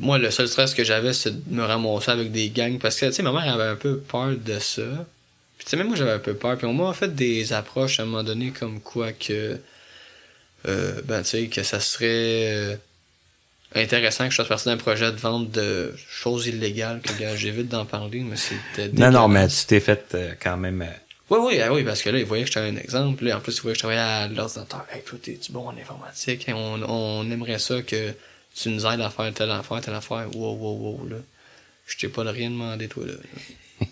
[0.00, 2.78] moi, le seul stress que j'avais, c'est de me ramasser avec des gangs.
[2.78, 4.82] Parce que, tu sais, ma mère avait un peu peur de ça.
[5.58, 6.56] Puis, tu sais, même moi, j'avais un peu peur.
[6.58, 9.58] Puis, on m'a fait des approches à un moment donné, comme quoi que.
[10.68, 12.52] euh, ben, tu sais, que ça serait.
[12.54, 12.76] euh,
[13.74, 17.68] intéressant que je fasse partie d'un projet de vente de choses illégales que gars, j'évite
[17.68, 20.82] d'en parler mais c'était Non, non, mais tu t'es fait euh, quand même.
[20.82, 20.86] euh,
[21.30, 23.40] oui oui ah oui parce que là ils voyaient que j'étais un exemple là, en
[23.40, 26.44] plus ils voyaient que je travaillais à l'ordinateur hey toi t'es-tu bon en informatique?
[26.54, 28.12] On, on aimerait ça que
[28.54, 31.16] tu nous aides à faire telle affaire telle affaire wow wow wow là
[31.86, 33.12] je t'ai pas de rien demandé toi là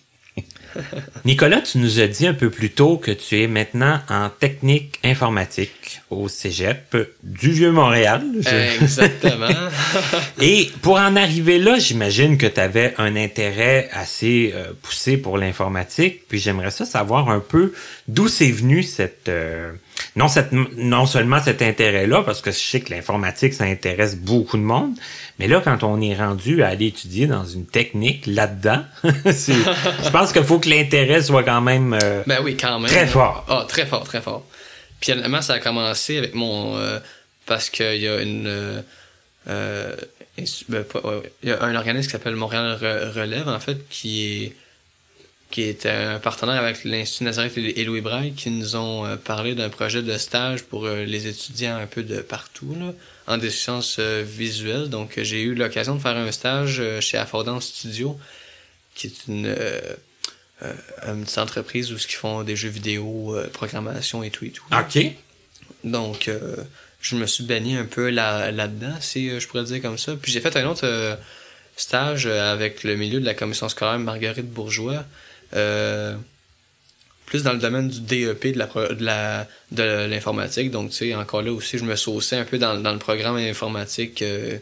[1.24, 5.00] Nicolas, tu nous as dit un peu plus tôt que tu es maintenant en technique
[5.02, 8.22] informatique au Cégep du Vieux-Montréal.
[8.38, 9.48] Je- exactement
[10.40, 15.38] Et pour en arriver là, j'imagine que tu avais un intérêt assez euh, poussé pour
[15.38, 16.28] l'informatique.
[16.28, 17.72] Puis j'aimerais ça savoir un peu
[18.06, 19.72] d'où c'est venu cette euh,
[20.16, 24.57] non cette non seulement cet intérêt-là, parce que je sais que l'informatique ça intéresse beaucoup
[24.57, 24.92] de monde,
[25.38, 30.32] mais là quand on est rendu à aller étudier dans une technique là-dedans, je pense
[30.32, 32.90] qu'il faut que l'intérêt soit quand même euh, Ben oui, quand même.
[32.90, 33.44] Très fort.
[33.48, 34.44] Ah, très fort, très fort.
[35.01, 36.76] Puis honnêtement, ça a commencé avec mon...
[36.76, 36.98] euh,
[37.46, 38.82] parce qu'il y a une...
[39.48, 39.96] euh,
[40.68, 40.84] ben,
[41.42, 44.53] il y a un organisme qui s'appelle Montréal Re- Relève, en fait, qui est
[45.51, 49.55] qui est un partenaire avec l'Institut Nazareth et Louis Braille, qui nous ont euh, parlé
[49.55, 52.92] d'un projet de stage pour euh, les étudiants un peu de partout, là,
[53.26, 54.88] en déficience euh, visuelle.
[54.88, 58.18] Donc, euh, j'ai eu l'occasion de faire un stage euh, chez Affordance Studio,
[58.94, 59.46] qui est une...
[59.46, 59.80] euh,
[60.62, 60.72] euh,
[61.07, 64.64] une petite entreprise où ils font des jeux vidéo, euh, programmation et tout et tout.
[64.72, 64.98] OK.
[65.84, 66.57] Donc, euh,
[67.01, 70.16] je me suis baigné un peu là, là-dedans, si euh, je pourrais dire comme ça.
[70.20, 71.16] Puis j'ai fait un autre euh,
[71.76, 75.05] stage euh, avec le milieu de la commission scolaire Marguerite Bourgeois,
[75.55, 76.16] euh,
[77.26, 80.70] plus dans le domaine du DEP, de la de l'informatique.
[80.70, 83.36] Donc, tu sais, encore là aussi, je me sauçais un peu dans, dans le programme
[83.36, 84.59] informatique euh,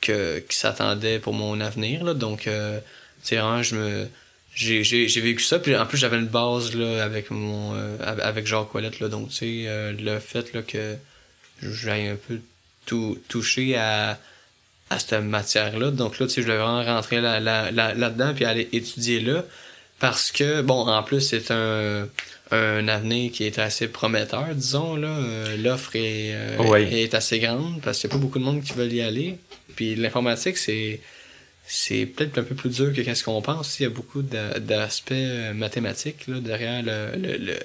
[0.00, 2.04] que, qui s'attendait pour mon avenir.
[2.04, 2.14] Là.
[2.14, 2.78] Donc, euh,
[3.22, 4.06] tu sais, vraiment, je me
[4.54, 8.20] j'ai j'ai j'ai vécu ça puis en plus j'avais une base là avec mon av-
[8.20, 10.94] avec Jacques Ouellette là donc tu sais le fait là que
[11.60, 12.38] j'aille un peu
[12.86, 14.16] tout toucher à
[14.90, 17.94] à cette matière là donc là tu sais je devais vraiment rentrer là là là
[17.94, 19.44] là dedans puis aller étudier là
[20.04, 22.08] parce que bon en plus c'est un
[22.50, 26.80] un avenir qui est assez prometteur disons là Euh, l'offre est euh, Oui.
[27.04, 29.28] est assez grande parce qu'il y a pas beaucoup de monde qui veulent y aller
[29.76, 31.00] puis l'informatique c'est
[31.66, 33.80] c'est peut-être un peu plus dur que qu'est-ce qu'on pense.
[33.80, 37.56] Il y a beaucoup d'a- d'aspects euh, mathématiques là, derrière le, le, le,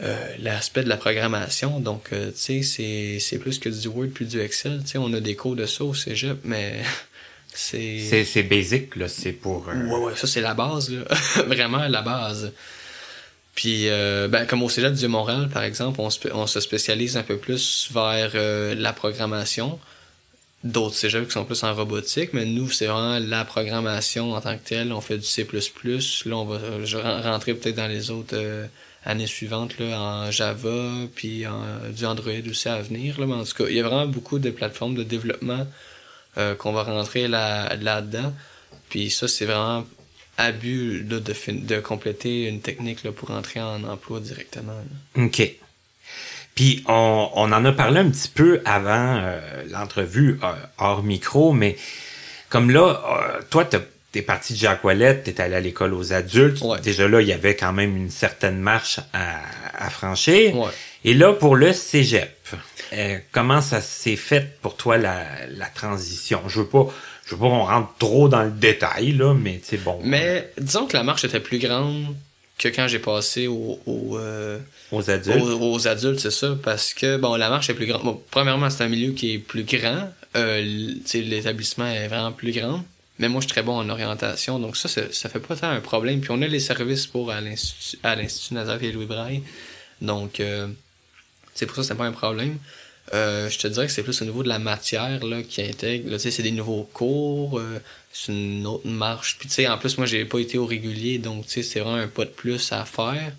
[0.00, 1.80] euh, l'aspect de la programmation.
[1.80, 4.80] Donc, euh, tu sais, c'est, c'est plus que du Word puis du Excel.
[4.84, 6.76] Tu sais, on a des cours de ça au cégep, mais
[7.52, 8.24] c'est...
[8.24, 11.02] C'est basic là, c'est pour euh, Ouais, ouais, ça c'est la base, là.
[11.46, 12.52] Vraiment la base.
[13.54, 17.16] Puis, euh, ben, comme au Cégep du Montréal, par exemple, on, se- on se spécialise
[17.16, 19.78] un peu plus vers euh, la programmation.
[20.64, 24.56] D'autres cégeps qui sont plus en robotique, mais nous, c'est vraiment la programmation en tant
[24.58, 24.92] que telle.
[24.92, 25.44] On fait du C++.
[25.44, 28.66] Là, on va je rentrer peut-être dans les autres euh,
[29.04, 31.62] années suivantes là, en Java, puis en,
[31.96, 33.18] du Android aussi à venir.
[33.20, 33.26] Là.
[33.26, 35.64] Mais en tout cas, il y a vraiment beaucoup de plateformes de développement
[36.38, 38.32] euh, qu'on va rentrer là, là-dedans.
[38.88, 39.84] Puis ça, c'est vraiment
[40.36, 44.72] abus là, de, compléter une technique là, pour entrer en emploi directement.
[45.16, 45.24] là.
[45.24, 45.50] OK.
[46.54, 51.52] Puis on, on en a parlé un petit peu avant euh, l'entrevue euh, hors micro,
[51.52, 51.76] mais
[52.48, 53.02] comme là,
[53.38, 56.62] euh, toi, t'as- t'es t'es parti de Jacques Ouellet, t'es allé à l'école aux adultes.
[56.62, 56.80] Ouais.
[56.80, 59.42] Déjà là, il y avait quand même une certaine marche à,
[59.76, 60.56] à franchir.
[60.56, 60.70] Ouais.
[61.04, 62.34] Et là, pour le cégep,
[62.92, 66.42] euh, comment ça s'est fait pour toi la, la transition?
[66.48, 66.86] Je veux pas,
[67.26, 70.00] je veux pas qu'on rentre trop dans le détail, là, mais c'est bon.
[70.04, 72.14] Mais disons que la marche était plus grande
[72.58, 74.58] que quand j'ai passé au, au, euh,
[74.90, 75.40] aux adultes.
[75.40, 78.02] aux, aux adultes, c'est ça, parce que bon, la marche est plus grande.
[78.02, 80.10] Bon, premièrement, c'est un milieu qui est plus grand.
[80.36, 80.60] Euh,
[81.14, 82.84] l'établissement est vraiment plus grand.
[83.20, 85.70] Mais moi, je suis très bon en orientation, donc ça, ça, ça fait pas tant
[85.70, 86.20] un problème.
[86.20, 89.42] Puis on a les services pour à l'Institut Nazareth et Louis Braille.
[90.00, 90.68] Donc, euh,
[91.54, 92.58] c'est pour ça que c'est pas un problème.
[93.14, 96.10] Euh, je te dirais que c'est plus au niveau de la matière là, qui intègre.
[96.10, 97.80] Là, c'est des nouveaux cours, euh,
[98.12, 99.38] c'est une autre marche.
[99.38, 101.80] Puis tu sais, en plus, moi, j'ai pas été au régulier, donc tu sais, c'est
[101.80, 103.32] vraiment un pas de plus à faire.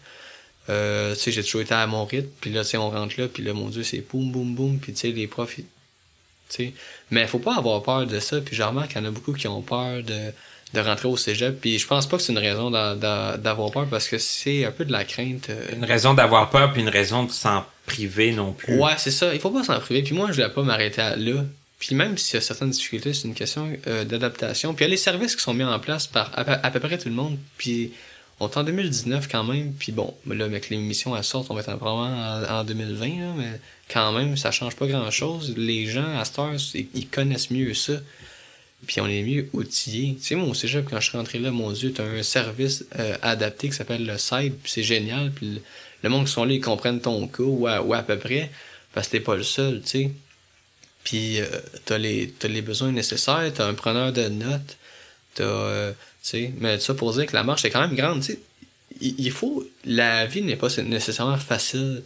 [0.70, 3.20] Euh, tu sais, j'ai toujours été à mon rythme, puis là, tu sais, on rentre
[3.20, 5.66] là, puis là, mon Dieu, c'est boum, boum, boum, puis tu sais, les profs, tu
[6.50, 6.74] sais.
[7.12, 9.34] Mais faut pas avoir peur de ça, puis je remarque qu'il y en a beaucoup
[9.34, 10.32] qui ont peur de,
[10.74, 13.72] de rentrer au cégep, puis je pense pas que c'est une raison d'a- d'a- d'avoir
[13.72, 15.50] peur, parce que c'est un peu de la crainte.
[15.50, 18.78] euh, Une raison d'avoir peur, puis une raison de s'en priver non plus.
[18.78, 19.34] Ouais, c'est ça.
[19.34, 20.04] Il faut pas s'en priver.
[20.04, 21.44] Puis moi, je voulais pas m'arrêter là.
[21.80, 24.74] Puis même s'il y a certaines difficultés, c'est une question euh, d'adaptation.
[24.74, 26.70] Puis il y a les services qui sont mis en place par à, peu- à
[26.72, 27.38] peu près tout le monde.
[27.58, 27.94] Puis
[28.40, 29.74] on est en 2019 quand même.
[29.80, 33.08] Puis bon, là, avec l'émission à sorte, on va être vraiment en, en 2020.
[33.08, 33.60] Là, mais
[33.92, 35.56] quand même, ça change pas grand-chose.
[35.58, 36.52] Les gens, à cette heure,
[36.94, 37.94] ils connaissent mieux ça.
[38.88, 40.16] Puis on est mieux outillés.
[40.16, 42.86] Tu sais, moi, au cégep, quand je suis rentré là, mon Dieu, t'as un service
[42.98, 45.32] euh, adapté qui s'appelle le SIDE, puis c'est génial.
[45.32, 45.62] Puis le,
[46.04, 48.50] le monde qui sont là, ils comprennent ton cas, ou à, ou à peu près,
[48.94, 50.12] parce que t'es pas le seul, tu sais.
[51.04, 51.46] Puis euh,
[51.86, 54.78] t'as les, t'as les besoins nécessaires, t'as un preneur de notes,
[55.36, 55.92] t'as, euh,
[56.24, 58.40] tu sais, mais ça pour dire que la marche est quand même grande, tu sais.
[59.02, 62.04] Il, il faut, la vie n'est pas nécessairement facile,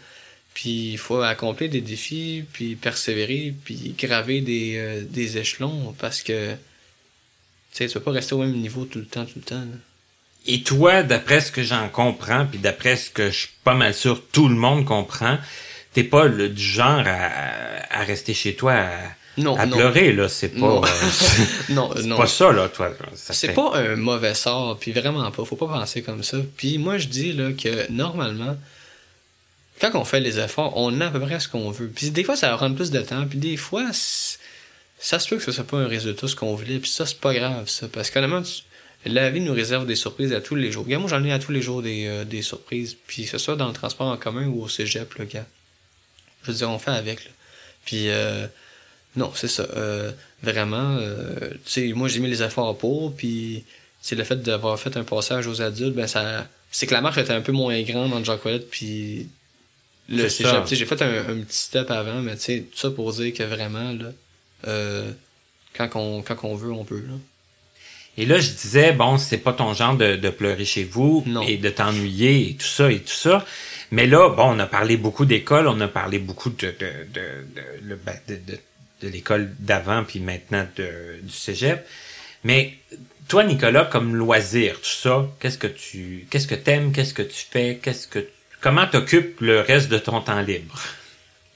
[0.53, 6.21] puis il faut accomplir des défis, puis persévérer, puis graver des, euh, des échelons, parce
[6.21, 6.53] que,
[7.73, 9.77] tu tu peux pas rester au même niveau tout le temps, tout le temps, là.
[10.45, 13.93] Et toi, d'après ce que j'en comprends, puis d'après ce que je suis pas mal
[13.93, 15.37] sûr tout le monde comprend,
[15.93, 17.29] t'es pas le, du genre à,
[17.89, 18.89] à rester chez toi à,
[19.37, 19.77] Non, à non.
[19.77, 20.27] pleurer, là.
[20.27, 20.81] C'est pas, Non.
[20.83, 22.91] euh, Non, pas ça, là, toi.
[23.15, 25.45] C'est fait- pas un mauvais sort, puis vraiment pas.
[25.45, 26.37] Faut pas penser comme ça.
[26.57, 28.57] Puis moi, je dis là que normalement,
[29.79, 31.87] quand on fait les efforts, on a à peu près ce qu'on veut.
[31.87, 35.37] Puis des fois, ça va prendre plus de temps, puis des fois, ça se peut
[35.37, 37.87] que ce soit pas un résultat ce qu'on voulait, puis ça, c'est pas grave, ça.
[37.87, 38.43] Parce qu'honnêtement,
[39.05, 40.85] la vie nous réserve des surprises à tous les jours.
[40.85, 43.37] Regarde, moi, j'en ai à tous les jours des, euh, des surprises, puis que ce
[43.37, 45.45] soit dans le transport en commun ou au cégep, là, gars.
[46.43, 47.31] Je veux dire, on fait avec, là.
[47.85, 48.47] Puis, euh,
[49.15, 49.67] non, c'est ça.
[49.75, 50.11] Euh,
[50.41, 53.63] vraiment, euh, tu sais, moi, j'ai mis les efforts pour, puis,
[54.01, 57.17] c'est le fait d'avoir fait un passage aux adultes, ben, ça, c'est que la marche
[57.17, 59.27] était un peu moins grande entre Ouellet puis
[60.17, 60.65] le cégep.
[60.65, 63.33] Tu J'ai fait un, un petit step avant, mais tu sais, tout ça pour dire
[63.33, 64.11] que vraiment, là,
[64.67, 65.11] euh,
[65.75, 67.15] quand on, quand on veut, on peut, là.
[68.15, 71.41] Et là, je disais, bon, c'est pas ton genre de, de pleurer chez vous Non.
[71.41, 73.43] et de t'ennuyer et tout ça et tout ça.
[73.89, 77.89] Mais là, bon, on a parlé beaucoup d'école, on a parlé beaucoup de, de, de,
[77.89, 78.13] de, ben,
[79.01, 81.85] l'école d'avant puis maintenant de, du cégep.
[82.43, 82.73] Mais
[83.27, 87.45] toi, Nicolas, comme loisir, tout ça, qu'est-ce que tu, qu'est-ce que t'aimes, qu'est-ce que tu
[87.49, 88.27] fais, qu'est-ce que,
[88.63, 90.79] comment t'occupes le reste de ton temps libre?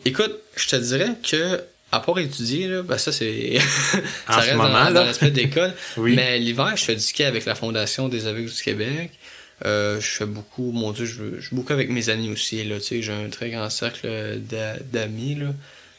[0.05, 3.58] Écoute, je te dirais que, à part étudier, là, ben ça c'est.
[4.28, 5.74] En ça reste moment, dans, l'aspect d'école.
[5.97, 6.16] Oui.
[6.16, 9.12] Mais l'hiver, je fais du ski avec la Fondation des Aveugles du Québec.
[9.66, 12.78] Euh, je fais beaucoup, mon Dieu, je, je suis beaucoup avec mes amis aussi, là,
[12.78, 15.47] tu sais, j'ai un très grand cercle d'a- d'amis, là.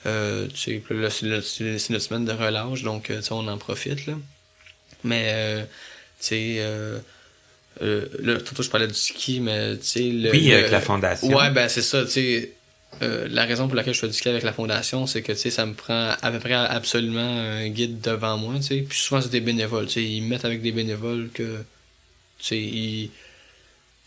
[0.07, 1.43] Euh, tu sais, c'est notre,
[2.01, 4.15] semaine de relâche, donc, euh, tu sais, on en profite, là.
[5.03, 5.63] Mais, euh,
[6.21, 6.63] tu sais,
[7.83, 10.31] euh, là, tantôt je parlais du ski, mais, tu sais, le...
[10.31, 11.29] Oui, le- avec la fondation.
[11.37, 12.53] Ouais, ben c'est ça, tu sais.
[13.03, 15.39] euh, la raison pour laquelle je fais du ski avec la fondation, c'est que tu
[15.39, 18.77] sais, ça me prend à peu près absolument un guide devant moi, tu sais.
[18.89, 21.59] Puis souvent c'est des bénévoles, tu sais, ils me mettent avec des bénévoles que
[22.39, 23.11] tu sais, ils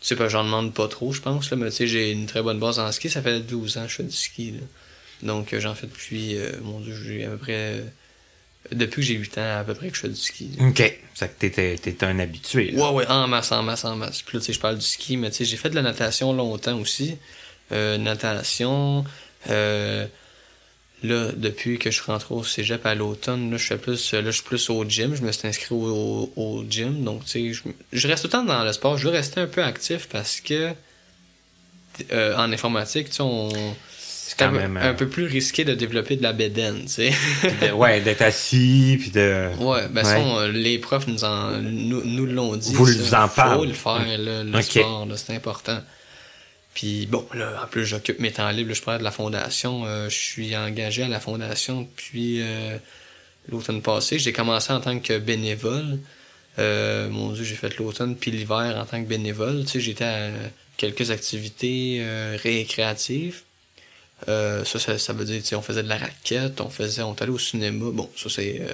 [0.00, 2.26] tu sais pas, j'en demande pas trop, je pense là, mais tu sais, j'ai une
[2.26, 4.58] très bonne base en ski, ça fait 12 ans que je fais du ski là.
[5.22, 7.84] Donc euh, j'en fais depuis euh, mon dieu, j'ai à peu près
[8.70, 10.50] depuis que j'ai 8 ans à peu près que je fais du ski.
[10.58, 10.68] là.
[10.68, 10.98] OK.
[11.14, 11.46] C'est que
[11.76, 12.70] t'étais un habitué.
[12.70, 12.90] là.
[12.90, 14.22] Ouais, ouais, en masse, en masse, en masse.
[14.22, 15.82] Puis là, tu sais, je parle du ski, mais tu sais, j'ai fait de la
[15.82, 17.16] natation longtemps aussi.
[17.72, 19.04] Euh, natation.
[19.50, 20.06] Euh,
[21.02, 24.22] là, depuis que je suis rentré au cégep à l'automne, là, je fais plus, là,
[24.24, 25.14] je suis plus au gym.
[25.14, 27.02] Je me suis inscrit au, au, au gym.
[27.04, 28.96] Donc, tu sais, je, je reste tout le temps dans le sport.
[28.96, 30.72] Je veux rester un peu actif parce que,
[32.12, 33.50] euh, en informatique, tu sais, on.
[34.38, 36.82] C'est quand quand même, même euh, un peu plus risqué de développer de la bédaine,
[36.82, 37.12] tu sais.
[37.60, 39.48] De- ouais, d'être assis, puis de...
[39.58, 40.52] Ouais, ben Ouais.
[40.52, 42.72] les profs nous en nous, nous l'ont dit.
[42.74, 43.24] Vous ça.
[43.24, 43.56] en parlez.
[43.58, 43.72] Faut le
[44.04, 45.80] faire, là, le sport, c'est important.
[46.74, 49.84] Puis bon, là, en plus, j'occupe mes temps libres, je parle de la fondation.
[49.84, 52.78] euh, je suis engagé à la fondation depuis euh,
[53.50, 54.18] l'automne passé.
[54.18, 55.98] J'ai commencé en tant que bénévole.
[56.58, 59.64] Euh, mon Dieu, j'ai fait l'automne puis l'hiver en tant que bénévole.
[59.64, 60.30] Tu sais, j'étais à
[60.78, 62.02] quelques activités
[62.42, 63.42] récréatives.
[64.28, 67.02] Euh, ça, ça, ça veut dire, tu sais, on faisait de la raquette, on faisait,
[67.02, 67.86] on est allé au cinéma.
[67.92, 68.68] Bon, ça c'est, euh,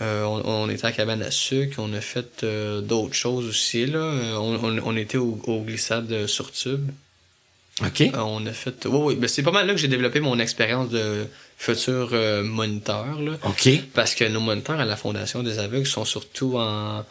[0.00, 2.44] euh, on, on était à la cabane à sucre, on a fait
[2.82, 4.00] d'autres choses aussi là.
[4.38, 6.90] On, on, on était au, au glissade sur tube.
[7.82, 8.02] OK.
[8.14, 10.90] On a fait, oui, oui, ben, c'est pas mal là que j'ai développé mon expérience
[10.90, 12.10] de futur
[12.44, 13.32] moniteur là.
[13.44, 13.68] OK.
[13.94, 17.04] Parce que nos moniteurs à la Fondation des aveugles sont surtout en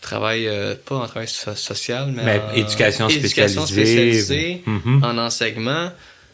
[0.00, 4.22] travail, euh, pas en travail so- social, mais, Mais en éducation éducation spécialisée.
[4.22, 5.04] spécialisée, Mhm.
[5.04, 5.90] en enseignement.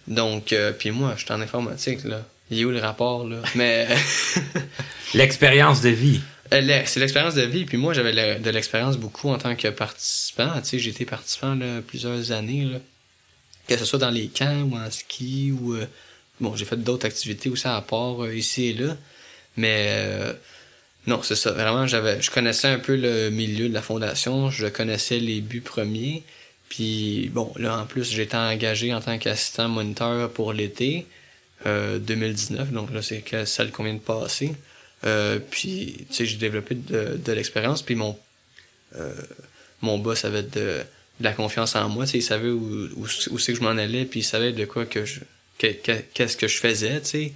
[0.08, 2.22] Donc, euh, puis moi, je suis en informatique, là.
[2.50, 3.38] Il est où le rapport, là?
[3.54, 3.88] Mais
[5.14, 6.20] L'expérience de vie.
[6.52, 7.64] euh, c'est l'expérience de vie.
[7.64, 10.50] Puis moi, j'avais de l'expérience beaucoup en tant que participant.
[10.60, 12.78] Tu sais, j'ai été participant là, plusieurs années, là.
[13.66, 15.74] Que ce soit dans les camps ou en ski ou...
[15.74, 15.86] euh,
[16.40, 18.96] bon, j'ai fait d'autres activités aussi à part euh, ici et là.
[19.56, 20.32] Mais euh,
[21.06, 21.52] non, c'est ça.
[21.52, 24.50] Vraiment, j'avais, je connaissais un peu le milieu de la fondation.
[24.50, 26.24] Je connaissais les buts premiers.
[26.74, 31.06] Puis bon, là en plus, été engagé en tant qu'assistant moniteur pour l'été
[31.66, 32.72] euh, 2019.
[32.72, 34.52] Donc là, c'est que qu'on vient de passer.
[35.06, 37.82] Euh, puis tu sais, j'ai développé de, l'expérience.
[37.82, 38.18] Puis mon
[38.96, 39.14] euh,
[39.82, 40.80] mon boss avait de,
[41.20, 42.06] la confiance en moi.
[42.06, 44.04] Tu sais, il savait où, où, où c'est que je m'en allais.
[44.04, 45.20] Puis il savait de quoi que je
[45.58, 47.00] que- que- qu'est-ce que je faisais.
[47.02, 47.32] Tu sais.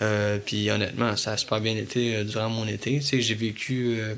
[0.00, 3.00] Euh, puis honnêtement, ça a super bien été euh, durant mon été.
[3.00, 4.14] Tu sais, j'ai vécu euh,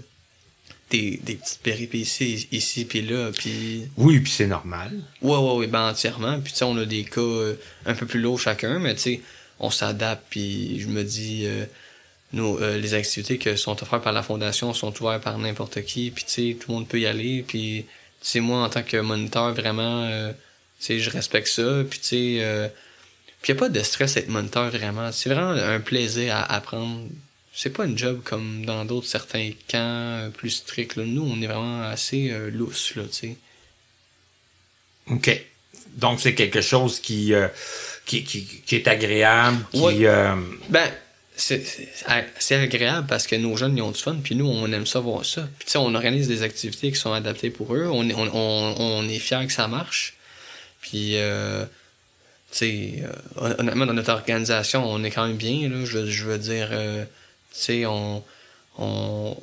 [0.91, 3.31] des, des petites péripéties ici puis là.
[3.37, 4.93] Puis Oui, puis c'est normal.
[5.23, 6.41] ouais, ouais, ouais, ben entièrement.
[6.41, 7.55] Puis tu sais, on a des cas euh,
[7.87, 9.21] un peu plus lourds chacun, mais tu sais,
[9.61, 10.25] on s'adapte.
[10.31, 11.65] Puis je me dis, euh,
[12.33, 16.11] nos, euh, les activités qui sont offertes par la fondation sont ouvertes par n'importe qui.
[16.11, 17.45] Puis tu sais, tout le monde peut y aller.
[17.47, 17.85] Puis
[18.21, 20.31] tu sais, moi en tant que moniteur, vraiment, euh,
[20.81, 21.83] tu sais, je respecte ça.
[21.89, 22.37] Puis tu sais.
[22.41, 22.69] Euh,
[23.41, 25.13] puis y a pas de stress à être moniteur vraiment.
[25.13, 27.07] C'est vraiment un plaisir à apprendre.
[27.61, 30.95] C'est pas une job comme dans d'autres certains camps euh, plus stricts.
[30.95, 31.03] Là.
[31.05, 33.37] Nous, on est vraiment assez euh, là, tu sais.
[35.11, 35.45] OK.
[35.97, 37.49] Donc, c'est quelque chose qui, euh,
[38.07, 39.81] qui, qui, qui est agréable, qui...
[39.81, 40.07] Oui.
[40.07, 40.37] euh,
[40.69, 40.89] Ben,
[41.35, 41.61] c'est-
[42.53, 45.25] agréable parce que nos jeunes, ils ont du fun, puis nous, on aime ça voir
[45.25, 45.49] ça.
[45.59, 47.89] Puis tu sais, on organise des activités qui sont adaptées pour eux.
[47.93, 50.15] On est, on, on, on est fiers que ça marche.
[50.81, 51.67] Puis, tu
[52.53, 53.03] sais,
[53.35, 55.85] honnêtement, dans notre organisation, on est quand même bien, là.
[55.85, 56.71] Je, je veux dire,
[57.51, 58.23] sais, on...
[58.79, 59.37] on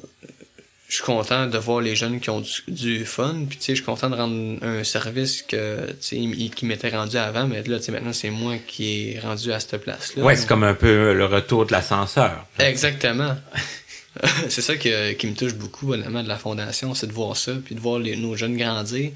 [0.88, 3.72] je suis content de voir les jeunes qui ont du, du fun, puis tu sais,
[3.74, 7.80] je suis content de rendre un service que, tu qui m'était rendu avant, mais là,
[7.80, 10.24] tu sais, maintenant, c'est moi qui est rendu à cette place-là.
[10.24, 12.46] ouais, c'est comme un peu le retour de l'ascenseur.
[12.60, 13.36] Exactement.
[14.50, 17.54] c'est ça que- qui me touche beaucoup, honnêtement, de la fondation, c'est de voir ça,
[17.64, 19.12] puis de voir les, nos jeunes grandir.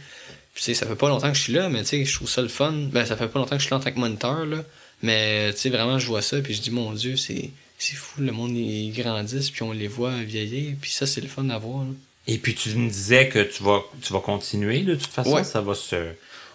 [0.54, 2.14] Puis, tu sais, ça fait pas longtemps que je suis là, mais tu sais, je
[2.14, 2.74] trouve ça le fun.
[2.92, 4.58] Ben, ça fait pas longtemps que je suis là en tant que moniteur, là.
[5.02, 8.22] Mais, tu sais, vraiment, je vois ça, puis je dis, mon Dieu, c'est, c'est fou,
[8.22, 11.58] le monde, ils grandissent, puis on les voit vieillir, puis ça, c'est le fun à
[11.58, 11.92] voir, là.
[12.28, 15.44] Et puis, tu me disais que tu vas, tu vas continuer, de toute façon, Ouais.
[15.44, 15.96] ça va se,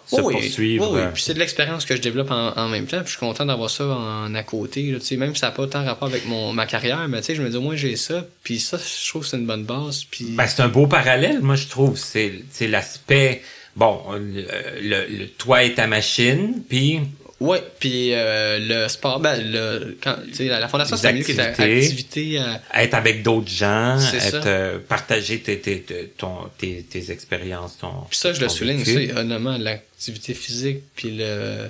[0.07, 0.89] se Oui, poursuivre.
[0.93, 1.07] oui, oui.
[1.13, 2.99] Puis c'est de l'expérience que je développe en, en même temps.
[2.99, 4.83] Puis je suis content d'avoir ça en à côté.
[4.91, 7.35] Là, même si ça n'a pas tant rapport avec mon, ma carrière, mais tu sais,
[7.35, 8.25] je me dis au moins j'ai ça.
[8.43, 10.05] Puis ça, je trouve que c'est une bonne base.
[10.09, 11.97] Puis Ben, c'est un beau parallèle, moi, je trouve.
[11.97, 13.41] C'est, c'est l'aspect,
[13.75, 14.45] bon, le,
[14.81, 16.99] le, le- toi et ta machine, puis
[17.45, 17.63] ouais.
[17.79, 22.39] Puis euh, le sport, ben le, quand, la, la fondation c'est qui est activité.
[22.39, 25.81] euh, être avec d'autres gens, être, euh, partager tes, tes,
[26.17, 27.91] ton, tes, tes expériences, ton.
[28.09, 31.69] Puis ça, je le souligne, c'est honnêtement l'activité physique, puis le,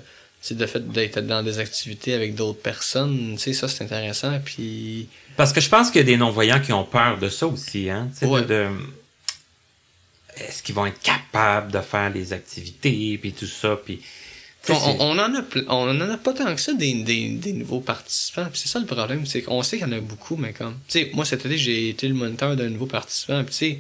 [0.67, 4.39] fait d'être dans des activités avec d'autres personnes, tu sais, ça c'est intéressant.
[4.43, 5.07] Puis
[5.37, 7.89] Parce que je pense qu'il y a des non-voyants qui ont peur de ça aussi,
[7.89, 8.09] hein.
[8.21, 8.43] Ouais.
[8.43, 8.67] de-
[10.37, 14.01] est-ce qu'ils vont être capables de faire les activités, puis tout ça, puis.
[14.73, 18.47] On, en a on en a pas tant que ça des, des, des nouveaux participants.
[18.53, 20.75] C'est ça le problème, c'est qu'on sait qu'il y en a beaucoup, mais comme.
[20.87, 23.43] Tu sais, moi cet été j'ai été le moniteur d'un nouveau participant.
[23.43, 23.79] Puis tu sais,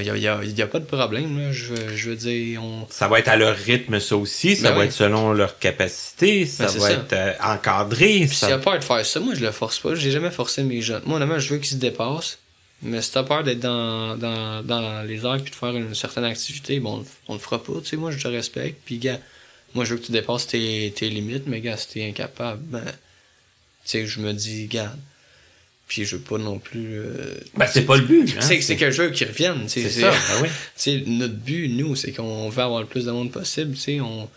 [0.00, 1.38] il y, a, y, a, y a pas de problème.
[1.38, 2.86] Là, je, veux- je veux dire, on.
[2.88, 4.56] Ça va être à leur rythme, ça aussi.
[4.56, 6.46] Ça Ben va être selon leur capacité.
[6.46, 6.92] Ça Ben, va ça.
[6.94, 8.20] être euh, encadré.
[8.26, 9.94] Puis ça- s'il a peur de faire ça, moi je le force pas.
[9.94, 11.02] J'ai jamais forcé mes jeunes.
[11.04, 12.38] Moi honnêtement, je veux qu'ils se dépassent.
[12.80, 16.22] Mais si t'as peur d'être dans, dans, dans les airs puis de faire une certaine
[16.24, 17.72] activité, bon, on le fera pas.
[17.82, 18.80] Tu sais, moi je te respecte.
[18.86, 19.18] Puis gars,
[19.74, 22.84] moi je veux que tu dépasses tes, tes limites, mais gars, si t'es incapable, ben,
[22.84, 22.92] tu
[23.84, 24.98] sais, je me dis, garde.
[25.86, 26.98] Puis je veux pas non plus.
[26.98, 28.36] euh, Ben, c'est pas le but.
[28.36, 28.40] hein.
[28.42, 29.62] c'est que je veux qu'ils reviennent.
[29.62, 30.48] tu sais, C'est ça, ben oui.
[30.48, 33.74] tu sais, notre but, nous, c'est qu'on veut avoir le plus de monde possible.
[33.74, 34.28] Tu sais, on,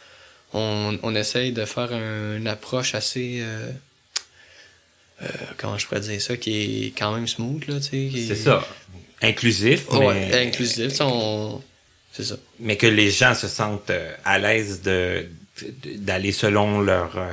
[0.54, 3.40] on, on essaye de faire un- une approche assez.
[3.42, 3.70] euh,
[5.24, 5.28] euh,
[5.58, 8.66] comment je pourrais dire ça, qui est quand même smooth, là, C'est ça.
[9.22, 11.62] Inclusif, Ouais, mais, inclusif, on.
[12.14, 12.36] C'est ça.
[12.60, 15.26] mais que les gens se sentent euh, à l'aise de
[15.86, 17.18] d'aller selon leur...
[17.18, 17.32] euh,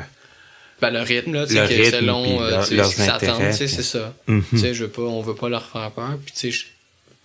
[0.81, 3.05] Ben, le rythme, là, tu Le sais, que rythme, selon euh, tu sais, ce qu'ils
[3.05, 4.15] s'attendent, tu sais, c'est ça.
[4.51, 6.67] Tu sais, je veux pas, on veut pas leur faire peur, puis tu sais, je-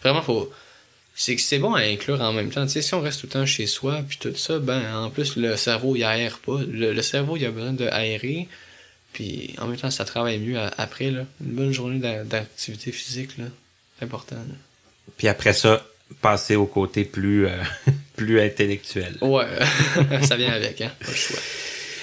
[0.01, 0.51] Vraiment, faut.
[1.15, 2.65] C'est que c'est bon à inclure en même temps.
[2.65, 5.09] Tu sais, si on reste tout le temps chez soi, puis tout ça, ben, en
[5.11, 6.59] plus, le cerveau, il aère pas.
[6.67, 8.47] Le, le cerveau, il a besoin d'aérer.
[9.13, 11.25] Puis, en même temps, ça travaille mieux à- après, là.
[11.41, 13.45] Une bonne journée d'a- d'activité physique, là.
[13.99, 14.55] C'est important, là.
[15.17, 15.85] Puis après ça,
[16.21, 17.51] passer au côté plus, euh,
[18.15, 19.17] plus intellectuel.
[19.21, 19.45] Ouais,
[20.23, 20.91] ça vient avec, hein.
[20.99, 21.39] Pas le choix.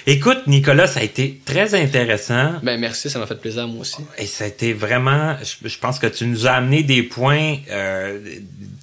[0.07, 2.53] Écoute, Nicolas, ça a été très intéressant.
[2.63, 4.01] Ben, merci, ça m'a fait plaisir, moi aussi.
[4.17, 7.57] Et ça a été vraiment, je, je pense que tu nous as amené des points,
[7.69, 8.19] euh,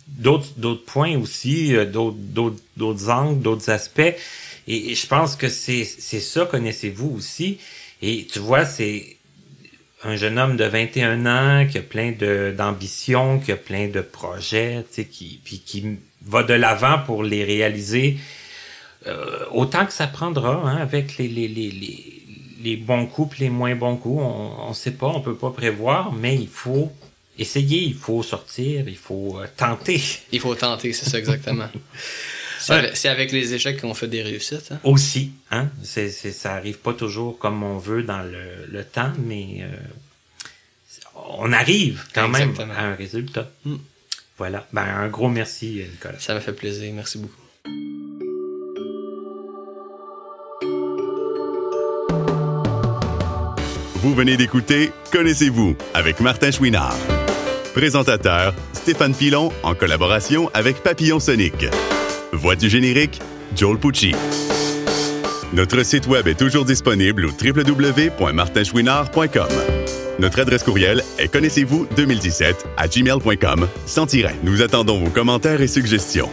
[0.06, 4.14] d'autres, d'autres points aussi, euh, d'autres, d'autres, d'autres angles, d'autres aspects.
[4.68, 7.58] Et, et je pense que c'est, c'est ça, connaissez-vous aussi.
[8.00, 9.17] Et tu vois, c'est
[10.04, 14.00] un jeune homme de 21 ans qui a plein de, d'ambition, qui a plein de
[14.00, 18.18] projets, tu sais, qui, puis qui va de l'avant pour les réaliser
[19.06, 22.22] euh, autant que ça prendra, hein, avec les, les, les, les,
[22.62, 24.20] les bons coups les moins bons coups.
[24.22, 26.92] On ne sait pas, on peut pas prévoir, mais il faut
[27.38, 30.00] essayer, il faut sortir, il faut euh, tenter.
[30.32, 31.68] Il faut tenter, c'est ça exactement.
[32.58, 33.06] C'est Ouais.
[33.06, 34.72] avec, les échecs qu'on fait des réussites.
[34.72, 34.78] Hein?
[34.84, 39.12] Aussi, hein, c'est, c'est, ça arrive pas toujours comme on veut dans le, le temps,
[39.24, 39.66] mais euh,
[41.38, 42.66] on arrive quand Exactement.
[42.68, 43.50] même à un résultat.
[43.64, 43.76] Mm.
[44.38, 44.66] Voilà.
[44.72, 46.18] Ben, un gros merci, Nicolas.
[46.20, 46.92] Ça m'a fait plaisir.
[46.94, 47.42] Merci beaucoup.
[53.96, 56.96] Vous venez d'écouter Connaissez-vous avec Martin Chouinard.
[57.74, 61.66] Présentateur Stéphane Pilon en collaboration avec Papillon Sonic.
[62.32, 63.20] Voix du générique
[63.56, 64.12] Joel Pucci.
[65.52, 69.48] Notre site web est toujours disponible au www.martinchouinard.com.
[70.18, 74.34] Notre adresse courriel est connaissez-vous 2017 à gmail.com sans tiret.
[74.42, 76.28] Nous attendons vos commentaires et suggestions.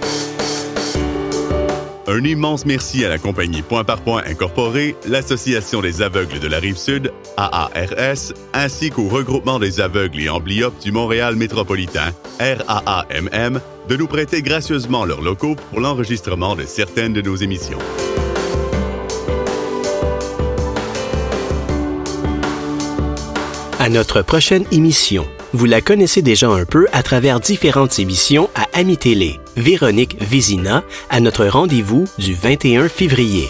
[2.07, 6.59] Un immense merci à la compagnie Point par Point Incorporée, l'Association des aveugles de la
[6.59, 14.07] Rive-Sud, AARS, ainsi qu'au regroupement des aveugles et amblyopes du Montréal métropolitain, RAAMM, de nous
[14.07, 17.79] prêter gracieusement leurs locaux pour l'enregistrement de certaines de nos émissions.
[23.79, 25.27] À notre prochaine émission.
[25.53, 29.39] Vous la connaissez déjà un peu à travers différentes émissions à Ami Télé.
[29.55, 33.49] Véronique Vézina à notre rendez-vous du 21 février.